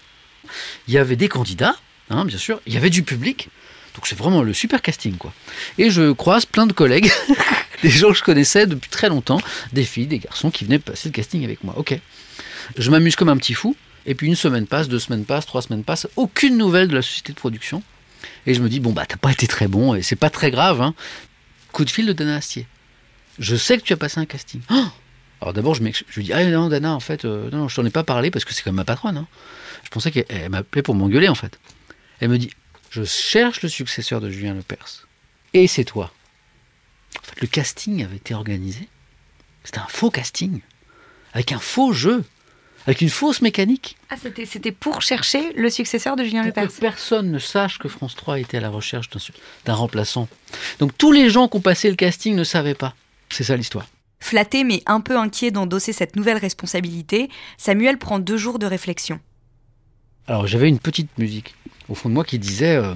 Il 0.88 0.94
y 0.94 0.98
avait 0.98 1.16
des 1.16 1.28
candidats, 1.28 1.76
hein, 2.10 2.26
bien 2.26 2.38
sûr. 2.38 2.62
Il 2.66 2.74
y 2.74 2.78
avait 2.78 2.90
du 2.90 3.04
public. 3.04 3.50
Donc, 3.96 4.08
c'est 4.08 4.18
vraiment 4.18 4.42
le 4.42 4.54
super 4.54 4.82
casting, 4.82 5.18
quoi. 5.18 5.34
Et 5.78 5.90
je 5.90 6.12
croise 6.12 6.46
plein 6.46 6.66
de 6.66 6.74
collègues, 6.74 7.12
des 7.84 7.90
gens 7.90 8.10
que 8.10 8.18
je 8.18 8.24
connaissais 8.24 8.66
depuis 8.66 8.90
très 8.90 9.10
longtemps, 9.10 9.40
des 9.72 9.84
filles, 9.84 10.08
des 10.08 10.20
garçons 10.20 10.50
qui 10.50 10.66
venaient 10.66 10.80
passer 10.80 11.10
le 11.10 11.14
casting 11.14 11.44
avec 11.44 11.64
moi. 11.64 11.76
Ok. 11.78 11.98
Je 12.78 12.90
m'amuse 12.90 13.16
comme 13.16 13.30
un 13.30 13.38
petit 13.38 13.54
fou. 13.54 13.76
Et 14.06 14.16
puis, 14.16 14.28
une 14.28 14.36
semaine 14.36 14.68
passe, 14.68 14.90
deux 14.90 15.00
semaines 15.00 15.26
passent, 15.26 15.46
trois 15.46 15.62
semaines 15.62 15.84
passent. 15.84 16.08
Aucune 16.16 16.58
nouvelle 16.58 16.88
de 16.88 16.96
la 16.96 17.02
société 17.02 17.32
de 17.34 17.38
production. 17.38 17.84
Et 18.46 18.54
je 18.54 18.62
me 18.62 18.70
dis, 18.70 18.80
bon, 18.80 18.92
bah, 18.92 19.06
t'as 19.08 19.18
pas 19.18 19.32
été 19.32 19.48
très 19.48 19.68
bon, 19.68 19.94
et 19.96 20.02
c'est 20.02 20.16
pas 20.16 20.30
très 20.30 20.52
grave. 20.52 20.82
Hein. 20.82 20.94
Coup 21.72 21.86
de 21.86 21.90
fil 21.90 22.06
de 22.06 22.14
Dana 22.14 22.38
Astier. 22.38 22.68
Je 23.40 23.56
sais 23.56 23.78
que 23.78 23.84
tu 23.84 23.94
as 23.94 23.98
passé 23.98 24.20
un 24.20 24.26
casting. 24.26 24.62
Oh 24.70 24.86
Alors 25.44 25.52
d'abord, 25.52 25.76
je, 25.76 25.84
je, 25.84 26.16
lui 26.16 26.24
dis 26.24 26.32
Ah 26.32 26.46
non, 26.46 26.70
Dana, 26.70 26.94
en 26.94 27.02
fait, 27.02 27.26
euh, 27.26 27.50
non, 27.52 27.68
je 27.68 27.76
t'en 27.76 27.86
ai 27.86 27.90
pas 27.90 28.06
parlé 28.06 28.32
parce 28.32 28.46
que 28.46 28.54
c'est 28.54 28.64
comme 28.64 28.76
ma 28.76 28.86
patronne. 28.86 29.18
Hein. 29.18 29.28
Je 29.84 29.90
pensais 29.90 30.10
qu'elle 30.10 30.50
m'appelait 30.50 30.82
pour 30.82 30.96
m'engueuler, 30.96 31.28
en 31.28 31.36
fait. 31.36 31.60
Elle 32.22 32.30
me 32.30 32.38
dit 32.38 32.50
Je 32.92 33.04
cherche 33.04 33.62
le 33.62 33.68
successeur 33.68 34.22
de 34.22 34.30
Julien 34.30 34.54
Lepers. 34.54 35.06
Et 35.54 35.68
c'est 35.68 35.84
toi. 35.84 36.14
En 37.20 37.24
fait, 37.24 37.42
le 37.42 37.48
casting 37.48 38.06
avait 38.06 38.16
été 38.16 38.34
organisé. 38.34 38.88
C'était 39.66 39.80
un 39.80 39.88
faux 39.90 40.10
casting. 40.10 40.62
Avec 41.34 41.52
un 41.52 41.60
faux 41.60 41.92
jeu. 41.92 42.24
Avec 42.88 43.02
une 43.02 43.10
fausse 43.10 43.42
mécanique. 43.42 43.98
Ah, 44.10 44.16
c'était 44.18 44.72
pour 44.72 45.02
chercher 45.02 45.52
le 45.58 45.70
successeur 45.70 46.16
de 46.16 46.24
Julien 46.24 46.44
pour 46.44 46.52
Lepers. 46.52 46.70
Que 46.70 46.80
personne 46.80 47.32
ne 47.32 47.40
sache 47.40 47.80
que 47.80 47.90
France 47.90 48.16
3 48.16 48.40
était 48.40 48.58
à 48.60 48.62
la 48.62 48.70
recherche 48.70 49.10
d'un 49.66 49.74
remplaçant. 49.74 50.30
Donc 50.80 50.98
tous 50.98 51.12
les 51.12 51.30
gens 51.30 51.50
qui 51.50 51.58
ont 51.58 51.62
passé 51.62 51.90
le 51.90 51.98
casting 51.98 52.34
ne 52.34 52.46
savaient 52.46 52.76
pas. 52.76 52.96
C'est 53.30 53.44
ça 53.44 53.58
l'histoire. 53.58 53.88
Flatté 54.24 54.64
mais 54.64 54.82
un 54.86 55.02
peu 55.02 55.18
inquiet 55.18 55.52
d'endosser 55.52 55.92
cette 55.92 56.16
nouvelle 56.16 56.38
responsabilité, 56.38 57.30
Samuel 57.58 57.98
prend 57.98 58.20
deux 58.20 58.38
jours 58.38 58.58
de 58.58 58.66
réflexion. 58.66 59.20
Alors 60.28 60.48
j'avais 60.48 60.70
une 60.70 60.80
petite 60.80 61.18
musique 61.18 61.56
au 61.90 61.94
fond 61.94 62.08
de 62.08 62.14
moi 62.14 62.24
qui 62.24 62.40
disait 62.40 62.78
euh, 62.78 62.94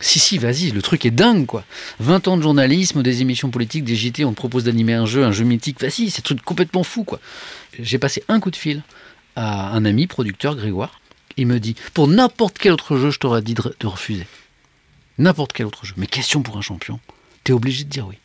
si 0.00 0.18
si 0.18 0.36
vas-y 0.36 0.72
le 0.72 0.82
truc 0.82 1.06
est 1.06 1.12
dingue 1.12 1.46
quoi. 1.46 1.62
20 2.00 2.26
ans 2.26 2.36
de 2.36 2.42
journalisme 2.42 3.04
des 3.04 3.22
émissions 3.22 3.50
politiques 3.50 3.84
des 3.84 3.94
JT 3.94 4.24
on 4.24 4.32
te 4.32 4.36
propose 4.36 4.64
d'animer 4.64 4.94
un 4.94 5.06
jeu 5.06 5.22
un 5.22 5.30
jeu 5.30 5.44
mythique 5.44 5.80
vas-y 5.80 6.10
c'est 6.10 6.22
un 6.22 6.24
truc 6.24 6.42
complètement 6.42 6.82
fou 6.82 7.04
quoi. 7.04 7.20
J'ai 7.78 7.98
passé 8.00 8.24
un 8.26 8.40
coup 8.40 8.50
de 8.50 8.56
fil 8.56 8.82
à 9.36 9.68
un 9.76 9.84
ami 9.84 10.08
producteur 10.08 10.56
Grégoire. 10.56 11.00
Il 11.36 11.46
me 11.46 11.60
dit 11.60 11.76
pour 11.94 12.08
n'importe 12.08 12.58
quel 12.58 12.72
autre 12.72 12.96
jeu 12.96 13.10
je 13.12 13.20
t'aurais 13.20 13.42
dit 13.42 13.54
de, 13.54 13.76
de 13.78 13.86
refuser. 13.86 14.26
N'importe 15.18 15.52
quel 15.52 15.66
autre 15.66 15.86
jeu. 15.86 15.94
Mais 15.96 16.08
question 16.08 16.42
pour 16.42 16.56
un 16.56 16.62
champion. 16.62 16.98
T'es 17.44 17.52
obligé 17.52 17.84
de 17.84 17.90
dire 17.90 18.08
oui. 18.08 18.18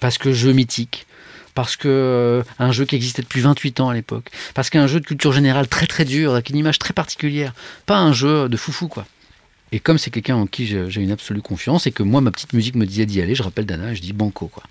Parce 0.00 0.18
que 0.18 0.32
jeu 0.32 0.52
mythique 0.52 1.06
parce 1.58 1.74
que 1.74 1.88
euh, 1.88 2.44
un 2.60 2.70
jeu 2.70 2.84
qui 2.84 2.94
existait 2.94 3.20
depuis 3.20 3.40
28 3.40 3.80
ans 3.80 3.88
à 3.88 3.94
l'époque, 3.94 4.30
parce 4.54 4.70
qu'un 4.70 4.86
jeu 4.86 5.00
de 5.00 5.04
culture 5.04 5.32
générale 5.32 5.66
très 5.66 5.88
très 5.88 6.04
dur, 6.04 6.30
avec 6.34 6.50
une 6.50 6.56
image 6.56 6.78
très 6.78 6.94
particulière, 6.94 7.52
pas 7.84 7.98
un 7.98 8.12
jeu 8.12 8.48
de 8.48 8.56
foufou 8.56 8.86
quoi. 8.86 9.04
Et 9.72 9.80
comme 9.80 9.98
c'est 9.98 10.12
quelqu'un 10.12 10.36
en 10.36 10.46
qui 10.46 10.68
j'ai 10.68 11.02
une 11.02 11.10
absolue 11.10 11.42
confiance 11.42 11.88
et 11.88 11.90
que 11.90 12.04
moi 12.04 12.20
ma 12.20 12.30
petite 12.30 12.52
musique 12.52 12.76
me 12.76 12.86
disait 12.86 13.06
d'y 13.06 13.20
aller, 13.20 13.34
je 13.34 13.42
rappelle 13.42 13.66
Dana 13.66 13.90
et 13.90 13.96
je 13.96 14.02
dis 14.02 14.12
banco 14.12 14.46
quoi. 14.46 14.62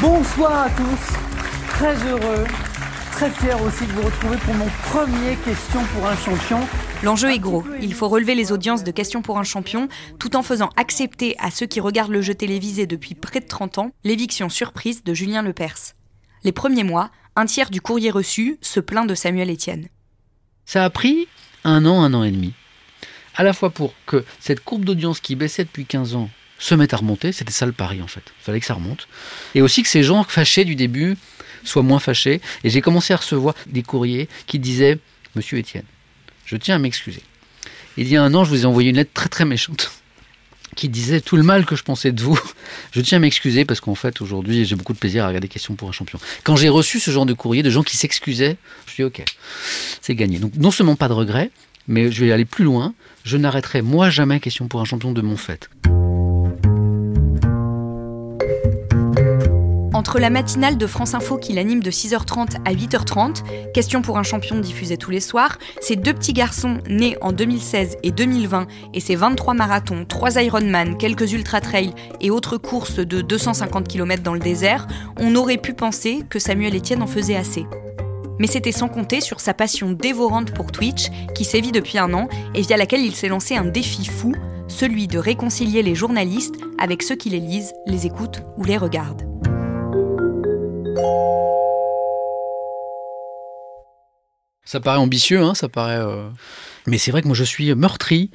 Bonsoir 0.00 0.62
à 0.62 0.70
tous, 0.70 1.68
très 1.68 1.94
heureux 2.08 2.46
très 3.14 3.30
fier 3.30 3.62
aussi 3.62 3.86
de 3.86 3.92
vous 3.92 4.02
retrouver 4.02 4.36
pour 4.38 4.54
mon 4.54 4.68
premier 4.90 5.36
Question 5.44 5.84
pour 5.94 6.04
un 6.04 6.16
champion. 6.16 6.58
L'enjeu 7.04 7.30
est 7.30 7.38
gros. 7.38 7.62
Il 7.80 7.94
faut 7.94 8.08
relever 8.08 8.34
les 8.34 8.50
audiences 8.50 8.82
de 8.82 8.90
Question 8.90 9.22
pour 9.22 9.38
un 9.38 9.44
champion 9.44 9.88
tout 10.18 10.34
en 10.34 10.42
faisant 10.42 10.70
accepter 10.76 11.36
à 11.38 11.52
ceux 11.52 11.66
qui 11.66 11.78
regardent 11.78 12.10
le 12.10 12.22
jeu 12.22 12.34
télévisé 12.34 12.88
depuis 12.88 13.14
près 13.14 13.38
de 13.38 13.46
30 13.46 13.78
ans 13.78 13.92
l'éviction 14.02 14.48
surprise 14.48 15.04
de 15.04 15.14
Julien 15.14 15.42
Lepers. 15.42 15.94
Les 16.42 16.50
premiers 16.50 16.82
mois, 16.82 17.12
un 17.36 17.46
tiers 17.46 17.70
du 17.70 17.80
courrier 17.80 18.10
reçu 18.10 18.58
se 18.60 18.80
plaint 18.80 19.08
de 19.08 19.14
Samuel 19.14 19.48
Etienne. 19.48 19.86
Ça 20.66 20.84
a 20.84 20.90
pris 20.90 21.28
un 21.62 21.86
an, 21.86 22.02
un 22.02 22.14
an 22.14 22.24
et 22.24 22.32
demi. 22.32 22.52
À 23.36 23.44
la 23.44 23.52
fois 23.52 23.70
pour 23.70 23.94
que 24.06 24.24
cette 24.40 24.64
courbe 24.64 24.84
d'audience 24.84 25.20
qui 25.20 25.36
baissait 25.36 25.64
depuis 25.64 25.86
15 25.86 26.16
ans 26.16 26.30
se 26.58 26.74
mette 26.74 26.94
à 26.94 26.96
remonter, 26.96 27.30
c'était 27.30 27.52
ça 27.52 27.66
le 27.66 27.72
pari 27.72 28.02
en 28.02 28.08
fait. 28.08 28.24
Il 28.40 28.44
fallait 28.44 28.60
que 28.60 28.66
ça 28.66 28.74
remonte. 28.74 29.06
Et 29.54 29.62
aussi 29.62 29.84
que 29.84 29.88
ces 29.88 30.02
gens 30.02 30.24
fâchés 30.24 30.64
du 30.64 30.74
début 30.74 31.16
soit 31.64 31.82
moins 31.82 31.98
fâché. 31.98 32.40
Et 32.62 32.70
j'ai 32.70 32.80
commencé 32.80 33.12
à 33.12 33.16
recevoir 33.16 33.54
des 33.66 33.82
courriers 33.82 34.28
qui 34.46 34.58
disaient 34.58 34.98
Monsieur 35.34 35.58
Étienne, 35.58 35.84
je 36.46 36.56
tiens 36.56 36.76
à 36.76 36.78
m'excuser. 36.78 37.22
Il 37.96 38.08
y 38.08 38.16
a 38.16 38.22
un 38.22 38.34
an, 38.34 38.44
je 38.44 38.50
vous 38.50 38.62
ai 38.62 38.66
envoyé 38.66 38.90
une 38.90 38.96
lettre 38.96 39.12
très 39.14 39.28
très 39.28 39.44
méchante 39.44 39.90
qui 40.74 40.88
disait 40.88 41.20
tout 41.20 41.36
le 41.36 41.42
mal 41.42 41.64
que 41.64 41.76
je 41.76 41.82
pensais 41.82 42.12
de 42.12 42.20
vous. 42.20 42.38
Je 42.92 43.00
tiens 43.00 43.16
à 43.16 43.20
m'excuser 43.20 43.64
parce 43.64 43.80
qu'en 43.80 43.94
fait, 43.94 44.20
aujourd'hui, 44.20 44.64
j'ai 44.64 44.76
beaucoup 44.76 44.92
de 44.92 44.98
plaisir 44.98 45.24
à 45.24 45.28
regarder 45.28 45.48
Questions 45.48 45.74
pour 45.74 45.88
un 45.88 45.92
champion. 45.92 46.18
Quand 46.42 46.56
j'ai 46.56 46.68
reçu 46.68 47.00
ce 47.00 47.10
genre 47.10 47.26
de 47.26 47.32
courrier 47.32 47.62
de 47.62 47.70
gens 47.70 47.82
qui 47.82 47.96
s'excusaient, 47.96 48.56
je 48.86 48.96
dis 48.96 49.04
ok, 49.04 49.22
c'est 50.00 50.14
gagné. 50.14 50.38
Donc 50.38 50.54
non 50.56 50.70
seulement 50.70 50.96
pas 50.96 51.08
de 51.08 51.12
regret, 51.12 51.50
mais 51.86 52.10
je 52.10 52.24
vais 52.24 52.32
aller 52.32 52.44
plus 52.44 52.64
loin. 52.64 52.94
Je 53.24 53.36
n'arrêterai 53.36 53.82
moi 53.82 54.10
jamais 54.10 54.40
Questions 54.40 54.68
pour 54.68 54.80
un 54.80 54.84
champion 54.84 55.12
de 55.12 55.22
mon 55.22 55.36
fait. 55.36 55.68
Entre 60.06 60.18
la 60.18 60.28
matinale 60.28 60.76
de 60.76 60.86
France 60.86 61.14
Info 61.14 61.38
qu'il 61.38 61.58
anime 61.58 61.82
de 61.82 61.90
6h30 61.90 62.56
à 62.66 62.74
8h30, 62.74 63.72
Question 63.72 64.02
pour 64.02 64.18
un 64.18 64.22
champion 64.22 64.58
diffusé 64.58 64.98
tous 64.98 65.10
les 65.10 65.18
soirs, 65.18 65.56
ses 65.80 65.96
deux 65.96 66.12
petits 66.12 66.34
garçons 66.34 66.76
nés 66.90 67.16
en 67.22 67.32
2016 67.32 67.96
et 68.02 68.10
2020 68.10 68.66
et 68.92 69.00
ses 69.00 69.16
23 69.16 69.54
marathons, 69.54 70.04
3 70.06 70.42
Ironman, 70.42 70.98
quelques 70.98 71.32
ultra-trails 71.32 71.94
et 72.20 72.30
autres 72.30 72.58
courses 72.58 72.96
de 72.96 73.22
250 73.22 73.88
km 73.88 74.22
dans 74.22 74.34
le 74.34 74.40
désert, 74.40 74.86
on 75.18 75.34
aurait 75.36 75.56
pu 75.56 75.72
penser 75.72 76.22
que 76.28 76.38
Samuel 76.38 76.76
Etienne 76.76 77.02
en 77.02 77.06
faisait 77.06 77.36
assez. 77.36 77.64
Mais 78.38 78.46
c'était 78.46 78.72
sans 78.72 78.88
compter 78.88 79.22
sur 79.22 79.40
sa 79.40 79.54
passion 79.54 79.92
dévorante 79.92 80.52
pour 80.52 80.70
Twitch, 80.70 81.06
qui 81.34 81.46
sévit 81.46 81.72
depuis 81.72 81.96
un 81.96 82.12
an 82.12 82.28
et 82.54 82.60
via 82.60 82.76
laquelle 82.76 83.06
il 83.06 83.14
s'est 83.14 83.28
lancé 83.28 83.56
un 83.56 83.64
défi 83.64 84.04
fou, 84.04 84.34
celui 84.68 85.06
de 85.06 85.18
réconcilier 85.18 85.82
les 85.82 85.94
journalistes 85.94 86.56
avec 86.78 87.02
ceux 87.02 87.16
qui 87.16 87.30
les 87.30 87.40
lisent, 87.40 87.72
les 87.86 88.04
écoutent 88.04 88.42
ou 88.58 88.64
les 88.64 88.76
regardent. 88.76 89.33
Ça 94.64 94.80
paraît 94.80 94.98
ambitieux, 94.98 95.40
hein, 95.40 95.54
ça 95.54 95.68
paraît. 95.68 95.98
Euh, 95.98 96.28
mais 96.86 96.98
c'est 96.98 97.10
vrai 97.10 97.22
que 97.22 97.28
moi 97.28 97.36
je 97.36 97.44
suis 97.44 97.72
meurtri 97.74 98.30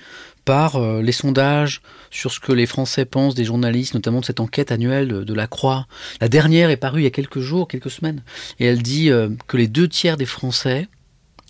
par 0.45 0.77
euh, 0.77 1.01
les 1.01 1.12
sondages 1.12 1.82
sur 2.12 2.32
ce 2.32 2.39
que 2.39 2.51
les 2.51 2.65
Français 2.65 3.05
pensent 3.05 3.36
des 3.36 3.43
journalistes, 3.43 3.93
notamment 3.93 4.21
de 4.21 4.25
cette 4.25 4.39
enquête 4.39 4.71
annuelle 4.71 5.25
de, 5.25 5.34
la 5.34 5.47
Croix. 5.47 5.86
La 6.21 6.29
dernière 6.29 6.69
est 6.69 6.77
parue 6.77 7.01
il 7.01 7.03
y 7.03 7.08
a 7.08 7.12
quelques 7.12 7.39
jours, 7.39 7.67
quelques 7.67 7.91
semaines, 7.91 8.23
et 8.60 8.65
elle 8.65 8.82
dit 8.82 9.12
euh, 9.12 9.29
que 9.47 9.58
les 9.58 9.67
deux 9.67 9.88
tiers 9.88 10.17
des 10.17 10.25
Français, 10.25 10.88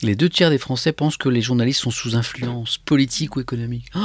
les 0.01 0.15
deux 0.15 0.27
tiers 0.27 0.49
des 0.49 0.57
Français 0.57 0.91
pensent 0.91 1.17
que 1.17 1.29
les 1.29 1.41
journalistes 1.41 1.81
sont 1.81 1.91
sous 1.91 2.15
influence 2.15 2.77
politique 2.77 3.35
ou 3.35 3.41
économique. 3.41 3.85
Oh, 3.95 3.99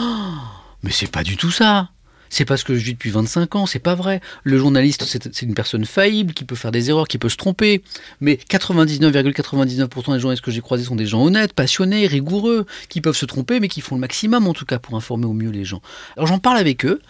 mais 0.83 0.91
c'est 0.91 1.11
pas 1.11 1.25
du 1.25 1.37
tout 1.37 1.51
ça 1.51 1.91
c'est 2.31 2.45
parce 2.45 2.65
que 2.65 2.75
je 2.75 2.85
vis 2.85 2.95
depuis 2.95 3.11
25 3.11 3.57
ans, 3.57 3.67
c'est 3.67 3.79
pas 3.79 3.95
vrai. 3.95 4.21
Le 4.43 4.59
journaliste, 4.59 5.05
c'est 5.05 5.43
une 5.43 5.55
personne 5.55 5.85
faillible, 5.85 6.35
qui 6.35 6.45
peut 6.45 6.57
faire 6.57 6.73
des 6.73 6.91
erreurs, 6.91 7.09
qui 7.09 7.19
peut 7.19 7.29
se 7.29 7.37
tromper. 7.37 7.83
Mais 8.21 8.39
99,99% 8.51 10.13
des 10.13 10.21
journalistes 10.21 10.45
que 10.45 10.51
j'ai 10.51 10.61
croisés 10.61 10.85
sont 10.85 10.97
des 10.97 11.07
gens 11.07 11.23
honnêtes, 11.25 11.53
passionnés, 11.53 12.07
rigoureux, 12.07 12.67
qui 12.89 13.01
peuvent 13.01 13.17
se 13.17 13.27
tromper, 13.27 13.61
mais 13.61 13.69
qui 13.69 13.81
font 13.81 13.95
le 13.95 14.01
maximum 14.01 14.47
en 14.47 14.53
tout 14.53 14.65
cas 14.65 14.79
pour 14.79 14.97
informer 14.97 15.27
au 15.27 15.33
mieux 15.33 15.51
les 15.51 15.65
gens. 15.65 15.81
Alors 16.17 16.27
j'en 16.27 16.39
parle 16.39 16.59
avec 16.59 16.85
eux, 16.85 17.01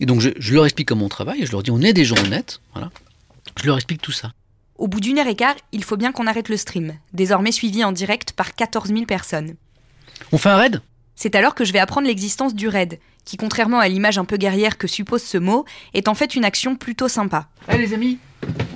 et 0.00 0.06
donc 0.06 0.20
je, 0.20 0.52
leur 0.52 0.64
explique 0.64 0.88
comment 0.88 1.06
on 1.06 1.10
travaille, 1.10 1.44
je 1.44 1.52
leur 1.52 1.62
dis 1.62 1.70
on 1.70 1.80
est 1.80 1.92
des 1.92 2.04
gens 2.04 2.16
honnêtes, 2.18 2.60
voilà. 2.72 2.90
Je 3.60 3.66
leur 3.66 3.76
explique 3.76 4.02
tout 4.02 4.12
ça. 4.12 4.32
Au 4.76 4.88
bout 4.88 5.00
d'une 5.00 5.18
heure 5.18 5.26
et 5.26 5.36
quart, 5.36 5.54
il 5.72 5.82
faut 5.82 5.96
bien 5.96 6.12
qu'on 6.12 6.26
arrête 6.26 6.48
le 6.48 6.56
stream, 6.56 6.94
désormais 7.14 7.52
suivi 7.52 7.82
en 7.84 7.92
direct 7.92 8.32
par 8.32 8.54
14 8.54 8.88
000 8.88 9.06
personnes. 9.06 9.54
On 10.32 10.38
fait 10.38 10.50
un 10.50 10.56
raid? 10.56 10.80
C'est 11.14 11.34
alors 11.34 11.54
que 11.54 11.64
je 11.64 11.72
vais 11.72 11.78
apprendre 11.78 12.06
l'existence 12.06 12.54
du 12.54 12.68
raid, 12.68 12.98
qui, 13.26 13.36
contrairement 13.36 13.78
à 13.78 13.88
l'image 13.88 14.16
un 14.16 14.24
peu 14.24 14.38
guerrière 14.38 14.78
que 14.78 14.86
suppose 14.86 15.22
ce 15.22 15.36
mot, 15.36 15.66
est 15.92 16.08
en 16.08 16.14
fait 16.14 16.34
une 16.34 16.46
action 16.46 16.76
plutôt 16.76 17.08
sympa. 17.08 17.48
Allez 17.68 17.86
les 17.86 17.92
amis, 17.92 18.18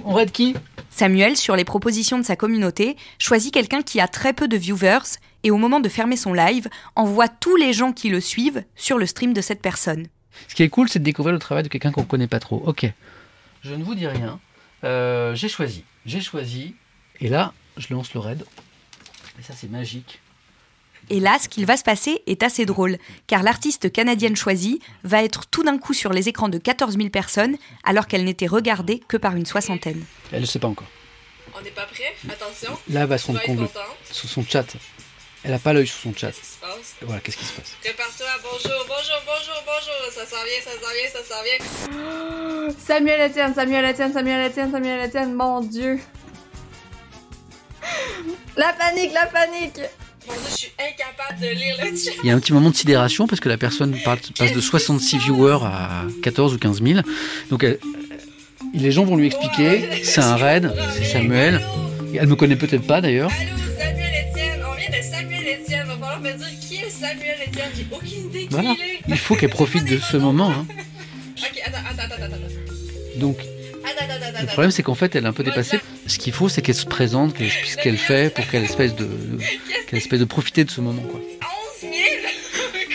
on 0.04 0.12
raid 0.12 0.30
qui? 0.30 0.54
Samuel, 0.90 1.36
sur 1.38 1.56
les 1.56 1.64
propositions 1.64 2.18
de 2.18 2.24
sa 2.24 2.36
communauté, 2.36 2.96
choisit 3.18 3.54
quelqu'un 3.54 3.80
qui 3.80 4.00
a 4.00 4.08
très 4.08 4.34
peu 4.34 4.48
de 4.48 4.58
viewers 4.58 5.18
et 5.44 5.50
au 5.50 5.56
moment 5.56 5.80
de 5.80 5.88
fermer 5.88 6.16
son 6.16 6.34
live, 6.34 6.68
envoie 6.96 7.28
tous 7.28 7.56
les 7.56 7.72
gens 7.72 7.92
qui 7.92 8.10
le 8.10 8.20
suivent 8.20 8.64
sur 8.74 8.98
le 8.98 9.06
stream 9.06 9.32
de 9.32 9.40
cette 9.40 9.62
personne. 9.62 10.08
Ce 10.48 10.54
qui 10.54 10.62
est 10.62 10.68
cool, 10.68 10.88
c'est 10.88 10.98
de 10.98 11.04
découvrir 11.04 11.32
le 11.32 11.38
travail 11.38 11.62
de 11.62 11.68
quelqu'un 11.68 11.92
qu'on 11.92 12.02
ne 12.02 12.06
connaît 12.06 12.26
pas 12.26 12.40
trop. 12.40 12.62
Ok, 12.66 12.86
je 13.62 13.74
ne 13.74 13.84
vous 13.84 13.94
dis 13.94 14.06
rien. 14.06 14.40
Euh, 14.84 15.34
j'ai 15.34 15.48
choisi. 15.48 15.84
J'ai 16.06 16.20
choisi. 16.20 16.74
Et 17.20 17.28
là, 17.28 17.52
je 17.76 17.92
lance 17.92 18.12
le 18.14 18.20
raid. 18.20 18.44
Et 19.38 19.42
ça, 19.42 19.54
c'est 19.54 19.70
magique. 19.70 20.20
Et 21.08 21.20
là, 21.20 21.38
ce 21.40 21.48
qu'il 21.48 21.66
va 21.66 21.76
se 21.76 21.82
passer 21.82 22.22
est 22.26 22.42
assez 22.42 22.66
drôle, 22.66 22.98
car 23.26 23.42
l'artiste 23.42 23.90
canadienne 23.90 24.36
choisie 24.36 24.80
va 25.02 25.24
être 25.24 25.46
tout 25.46 25.62
d'un 25.62 25.78
coup 25.78 25.94
sur 25.94 26.12
les 26.12 26.28
écrans 26.28 26.48
de 26.48 26.58
14 26.58 26.96
000 26.96 27.08
personnes, 27.08 27.56
alors 27.84 28.06
qu'elle 28.06 28.24
n'était 28.24 28.46
regardée 28.46 29.00
que 29.00 29.16
par 29.16 29.34
une 29.36 29.46
soixantaine. 29.46 30.04
Elle 30.32 30.42
ne 30.42 30.46
sait 30.46 30.58
pas 30.58 30.68
encore. 30.68 30.88
On 31.58 31.62
n'est 31.62 31.70
pas 31.70 31.86
prêt 31.86 32.14
Attention. 32.28 32.78
Là, 32.88 33.00
elle 33.00 33.06
va 33.08 33.18
se 33.18 33.26
rendre 33.26 33.42
compte 33.42 33.70
sur 34.10 34.28
son 34.28 34.44
chat. 34.44 34.66
Elle 35.42 35.52
n'a 35.52 35.58
pas 35.58 35.72
l'œil 35.72 35.86
sur 35.86 35.98
son 35.98 36.14
chat. 36.14 36.32
Qu'est-ce 36.32 36.40
qui 36.40 36.46
se 36.46 36.60
passe? 36.60 36.94
Voilà, 37.00 37.20
qu'est-ce 37.20 37.36
qui 37.38 37.44
se 37.44 37.52
passe? 37.54 37.76
Prépare-toi, 37.80 38.26
bonjour, 38.42 38.86
bonjour, 38.86 39.22
bonjour, 39.26 39.64
bonjour. 39.64 40.12
Ça 40.12 40.26
s'en 40.26 40.44
vient, 40.44 40.60
ça 40.62 40.70
s'en 40.72 40.92
vient, 40.92 41.10
ça 41.12 41.24
s'en 41.24 41.42
vient. 41.42 42.74
Samuel 42.78 43.30
Etienne, 43.30 43.54
Samuel 43.54 43.90
Etienne, 43.90 44.12
Samuel 44.12 44.50
Etienne, 44.50 44.70
Samuel 44.70 45.08
Etienne, 45.08 45.34
mon 45.34 45.60
Dieu. 45.60 45.98
La 48.56 48.72
panique, 48.74 49.12
la 49.12 49.26
panique 49.26 49.80
je 50.50 50.56
suis 50.56 50.70
incapable 50.78 51.40
de 51.40 51.46
lire 51.54 51.76
le 51.82 51.96
chat. 51.96 52.10
Il 52.22 52.28
y 52.28 52.30
a 52.30 52.34
un 52.34 52.40
petit 52.40 52.52
moment 52.52 52.70
de 52.70 52.76
sidération 52.76 53.26
parce 53.26 53.40
que 53.40 53.48
la 53.48 53.56
personne 53.58 53.96
passe 54.04 54.52
de 54.52 54.60
66 54.60 55.18
viewers 55.18 55.58
à 55.64 56.04
14 56.22 56.54
ou 56.54 56.58
15 56.58 56.82
000. 56.82 57.00
Donc 57.50 57.66
les 58.74 58.92
gens 58.92 59.04
vont 59.04 59.16
lui 59.16 59.26
expliquer, 59.26 59.88
c'est 60.04 60.20
un 60.20 60.36
raid, 60.36 60.72
c'est 60.96 61.04
Samuel. 61.04 61.60
Elle 62.14 62.26
me 62.26 62.36
connaît 62.36 62.56
peut-être 62.56 62.86
pas 62.86 63.00
d'ailleurs. 63.00 63.30
Allô, 63.30 63.50
Samuel 63.78 64.10
Etienne, 64.32 64.60
on 64.62 64.74
vient 64.76 64.90
Samuel 66.90 67.36
Etienne, 67.48 67.70
j'ai 67.76 67.86
aucune 67.90 68.30
idée 68.30 68.40
qui 68.42 68.48
Voilà. 68.50 68.74
il 68.78 68.82
est. 68.84 69.00
Il 69.08 69.18
faut 69.18 69.34
qu'elle 69.36 69.50
profite 69.50 69.84
de 69.84 69.98
ce 69.98 70.16
moment. 70.16 70.50
hein. 70.50 70.66
Ok, 71.42 71.62
attends, 71.64 71.78
attends, 72.02 72.14
attends. 72.22 72.36
Donc, 73.16 73.36
Attends, 73.38 73.46
attends, 73.46 73.46
attends. 73.46 73.49
Le 74.40 74.46
problème, 74.46 74.70
c'est 74.70 74.82
qu'en 74.82 74.94
fait, 74.94 75.14
elle 75.14 75.24
est 75.24 75.28
un 75.28 75.32
peu 75.32 75.42
dépassée. 75.42 75.78
Ce 76.06 76.18
qu'il 76.18 76.32
faut, 76.32 76.48
c'est 76.48 76.62
qu'elle 76.62 76.74
se 76.74 76.86
présente, 76.86 77.34
qu'elle 77.34 77.46
explique 77.46 77.70
ce 77.72 77.76
qu'elle 77.76 77.96
fait 77.98 78.32
pour 78.34 78.46
qu'elle 78.48 78.64
espèce 78.64 78.94
de, 78.94 79.04
de- 79.04 79.38
qu'elle 79.86 79.98
espèce 79.98 80.20
de 80.20 80.24
profiter 80.24 80.64
de 80.64 80.70
ce 80.70 80.80
moment. 80.80 81.02
Quoi. 81.02 81.20
11 81.20 81.90
000 81.90 81.92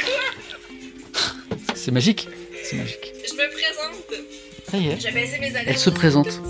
Quoi 0.05 1.73
C'est 1.75 1.91
magique. 1.91 2.27
C'est 2.63 2.75
magique. 2.77 3.13
Je 3.27 3.33
me 3.33 3.49
présente. 3.51 4.25
Ça 4.71 4.77
y 4.77 4.87
est. 4.89 5.11
Mes 5.13 5.53
Elle 5.67 5.77
se 5.77 5.89
présente. 5.89 6.41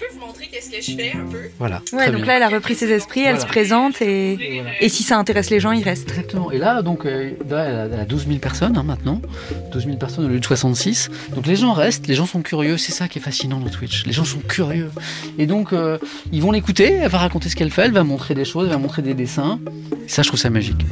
Peux 0.00 0.12
vous 0.14 0.26
montrer 0.26 0.48
qu'est-ce 0.50 0.70
que 0.70 0.80
je 0.82 0.96
fais 0.96 1.12
un 1.16 1.30
peu? 1.30 1.38
Voilà. 1.58 1.82
Ouais, 1.92 1.98
très 1.98 2.06
donc 2.10 2.16
bien. 2.22 2.26
là, 2.26 2.36
elle 2.38 2.42
a 2.42 2.48
repris 2.48 2.74
ses 2.74 2.90
esprits, 2.90 3.20
elle 3.20 3.34
Voilà. 3.36 3.40
se 3.40 3.46
présente 3.46 4.02
et, 4.02 4.62
et 4.80 4.88
si 4.88 5.02
ça 5.02 5.16
intéresse 5.18 5.50
les 5.50 5.60
gens, 5.60 5.72
ils 5.72 5.82
restent. 5.84 6.08
Exactement. 6.08 6.50
Et 6.50 6.58
là, 6.58 6.82
donc, 6.82 7.04
euh, 7.06 7.30
là, 7.48 7.64
elle, 7.64 7.74
a, 7.76 7.84
elle 7.94 8.00
a 8.00 8.04
12 8.04 8.26
000 8.26 8.38
personnes 8.38 8.76
hein, 8.76 8.82
maintenant. 8.82 9.20
12 9.72 9.84
000 9.84 9.96
personnes 9.98 10.24
au 10.24 10.28
lieu 10.28 10.40
de 10.40 10.44
66. 10.44 11.10
Donc 11.34 11.46
les 11.46 11.56
gens 11.56 11.72
restent, 11.72 12.06
les 12.06 12.14
gens 12.14 12.26
sont 12.26 12.42
curieux. 12.42 12.76
C'est 12.78 12.92
ça 12.92 13.08
qui 13.08 13.18
est 13.18 13.22
fascinant 13.22 13.58
dans 13.60 13.68
Twitch. 13.70 14.06
Les 14.06 14.12
gens 14.12 14.24
sont 14.24 14.40
curieux. 14.40 14.90
Et 15.38 15.46
donc, 15.46 15.72
euh, 15.72 15.98
ils 16.32 16.42
vont 16.42 16.50
l'écouter. 16.52 16.92
Elle 16.92 17.08
va 17.10 17.18
raconter 17.18 17.48
ce 17.48 17.56
qu'elle 17.56 17.70
fait. 17.70 17.82
Elle 17.82 17.92
va 17.92 18.04
montrer 18.04 18.34
des 18.34 18.44
choses. 18.44 18.66
Elle 18.66 18.72
va 18.72 18.78
montrer 18.78 19.02
des 19.02 19.14
dessins. 19.14 19.60
Et 20.04 20.08
ça, 20.08 20.22
je 20.22 20.28
trouve 20.28 20.40
ça 20.40 20.50
magique. 20.50 20.84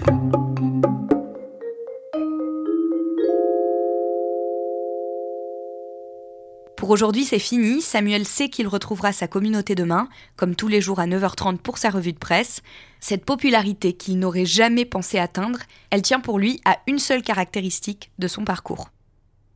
Pour 6.79 6.91
aujourd'hui, 6.91 7.25
c'est 7.25 7.41
fini. 7.41 7.83
Samuel 7.83 8.25
sait 8.25 8.49
qu'il 8.49 8.69
retrouvera 8.69 9.13
sa 9.13 9.27
communauté 9.27 9.75
demain, 9.75 10.09
comme 10.37 10.55
tous 10.55 10.69
les 10.69 10.81
jours 10.81 11.01
à 11.01 11.09
9h30 11.09 11.59
pour 11.59 11.77
sa 11.77 11.91
revue 11.91 12.13
de 12.13 12.19
presse. 12.19 12.63
Cette 13.01 13.25
popularité 13.25 13.95
qu'il 13.95 14.21
n'aurait 14.21 14.47
jamais 14.47 14.85
pensé 14.85 15.19
atteindre, 15.19 15.59
elle 15.91 16.03
tient 16.03 16.21
pour 16.21 16.39
lui 16.39 16.61
à 16.65 16.79
une 16.87 17.01
seule 17.01 17.23
caractéristique 17.23 18.13
de 18.21 18.29
son 18.29 18.45
parcours. 18.45 18.91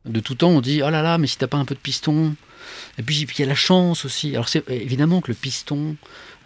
De 0.03 0.19
tout 0.19 0.35
temps, 0.35 0.49
on 0.49 0.59
dit 0.59 0.81
oh 0.83 0.89
là 0.89 1.01
là, 1.01 1.17
mais 1.17 1.27
si 1.27 1.37
t'as 1.37 1.47
pas 1.47 1.55
un 1.55 1.63
peu 1.63 1.75
de 1.75 1.79
piston. 1.79 2.35
Et 2.97 3.03
puis 3.03 3.21
il 3.21 3.39
y 3.39 3.43
a 3.43 3.47
la 3.47 3.55
chance 3.55 4.03
aussi. 4.03 4.31
Alors 4.31 4.49
c'est 4.49 4.69
évidemment 4.69 5.21
que 5.21 5.31
le 5.31 5.35
piston, 5.35 5.95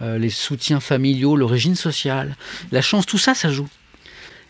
euh, 0.04 0.20
les 0.20 0.30
soutiens 0.30 0.80
familiaux, 0.80 1.36
l'origine 1.36 1.76
sociale, 1.76 2.38
la 2.72 2.84
chance, 2.84 3.08
tout 3.08 3.18
ça, 3.18 3.34
ça 3.34 3.50
joue. 3.50 3.68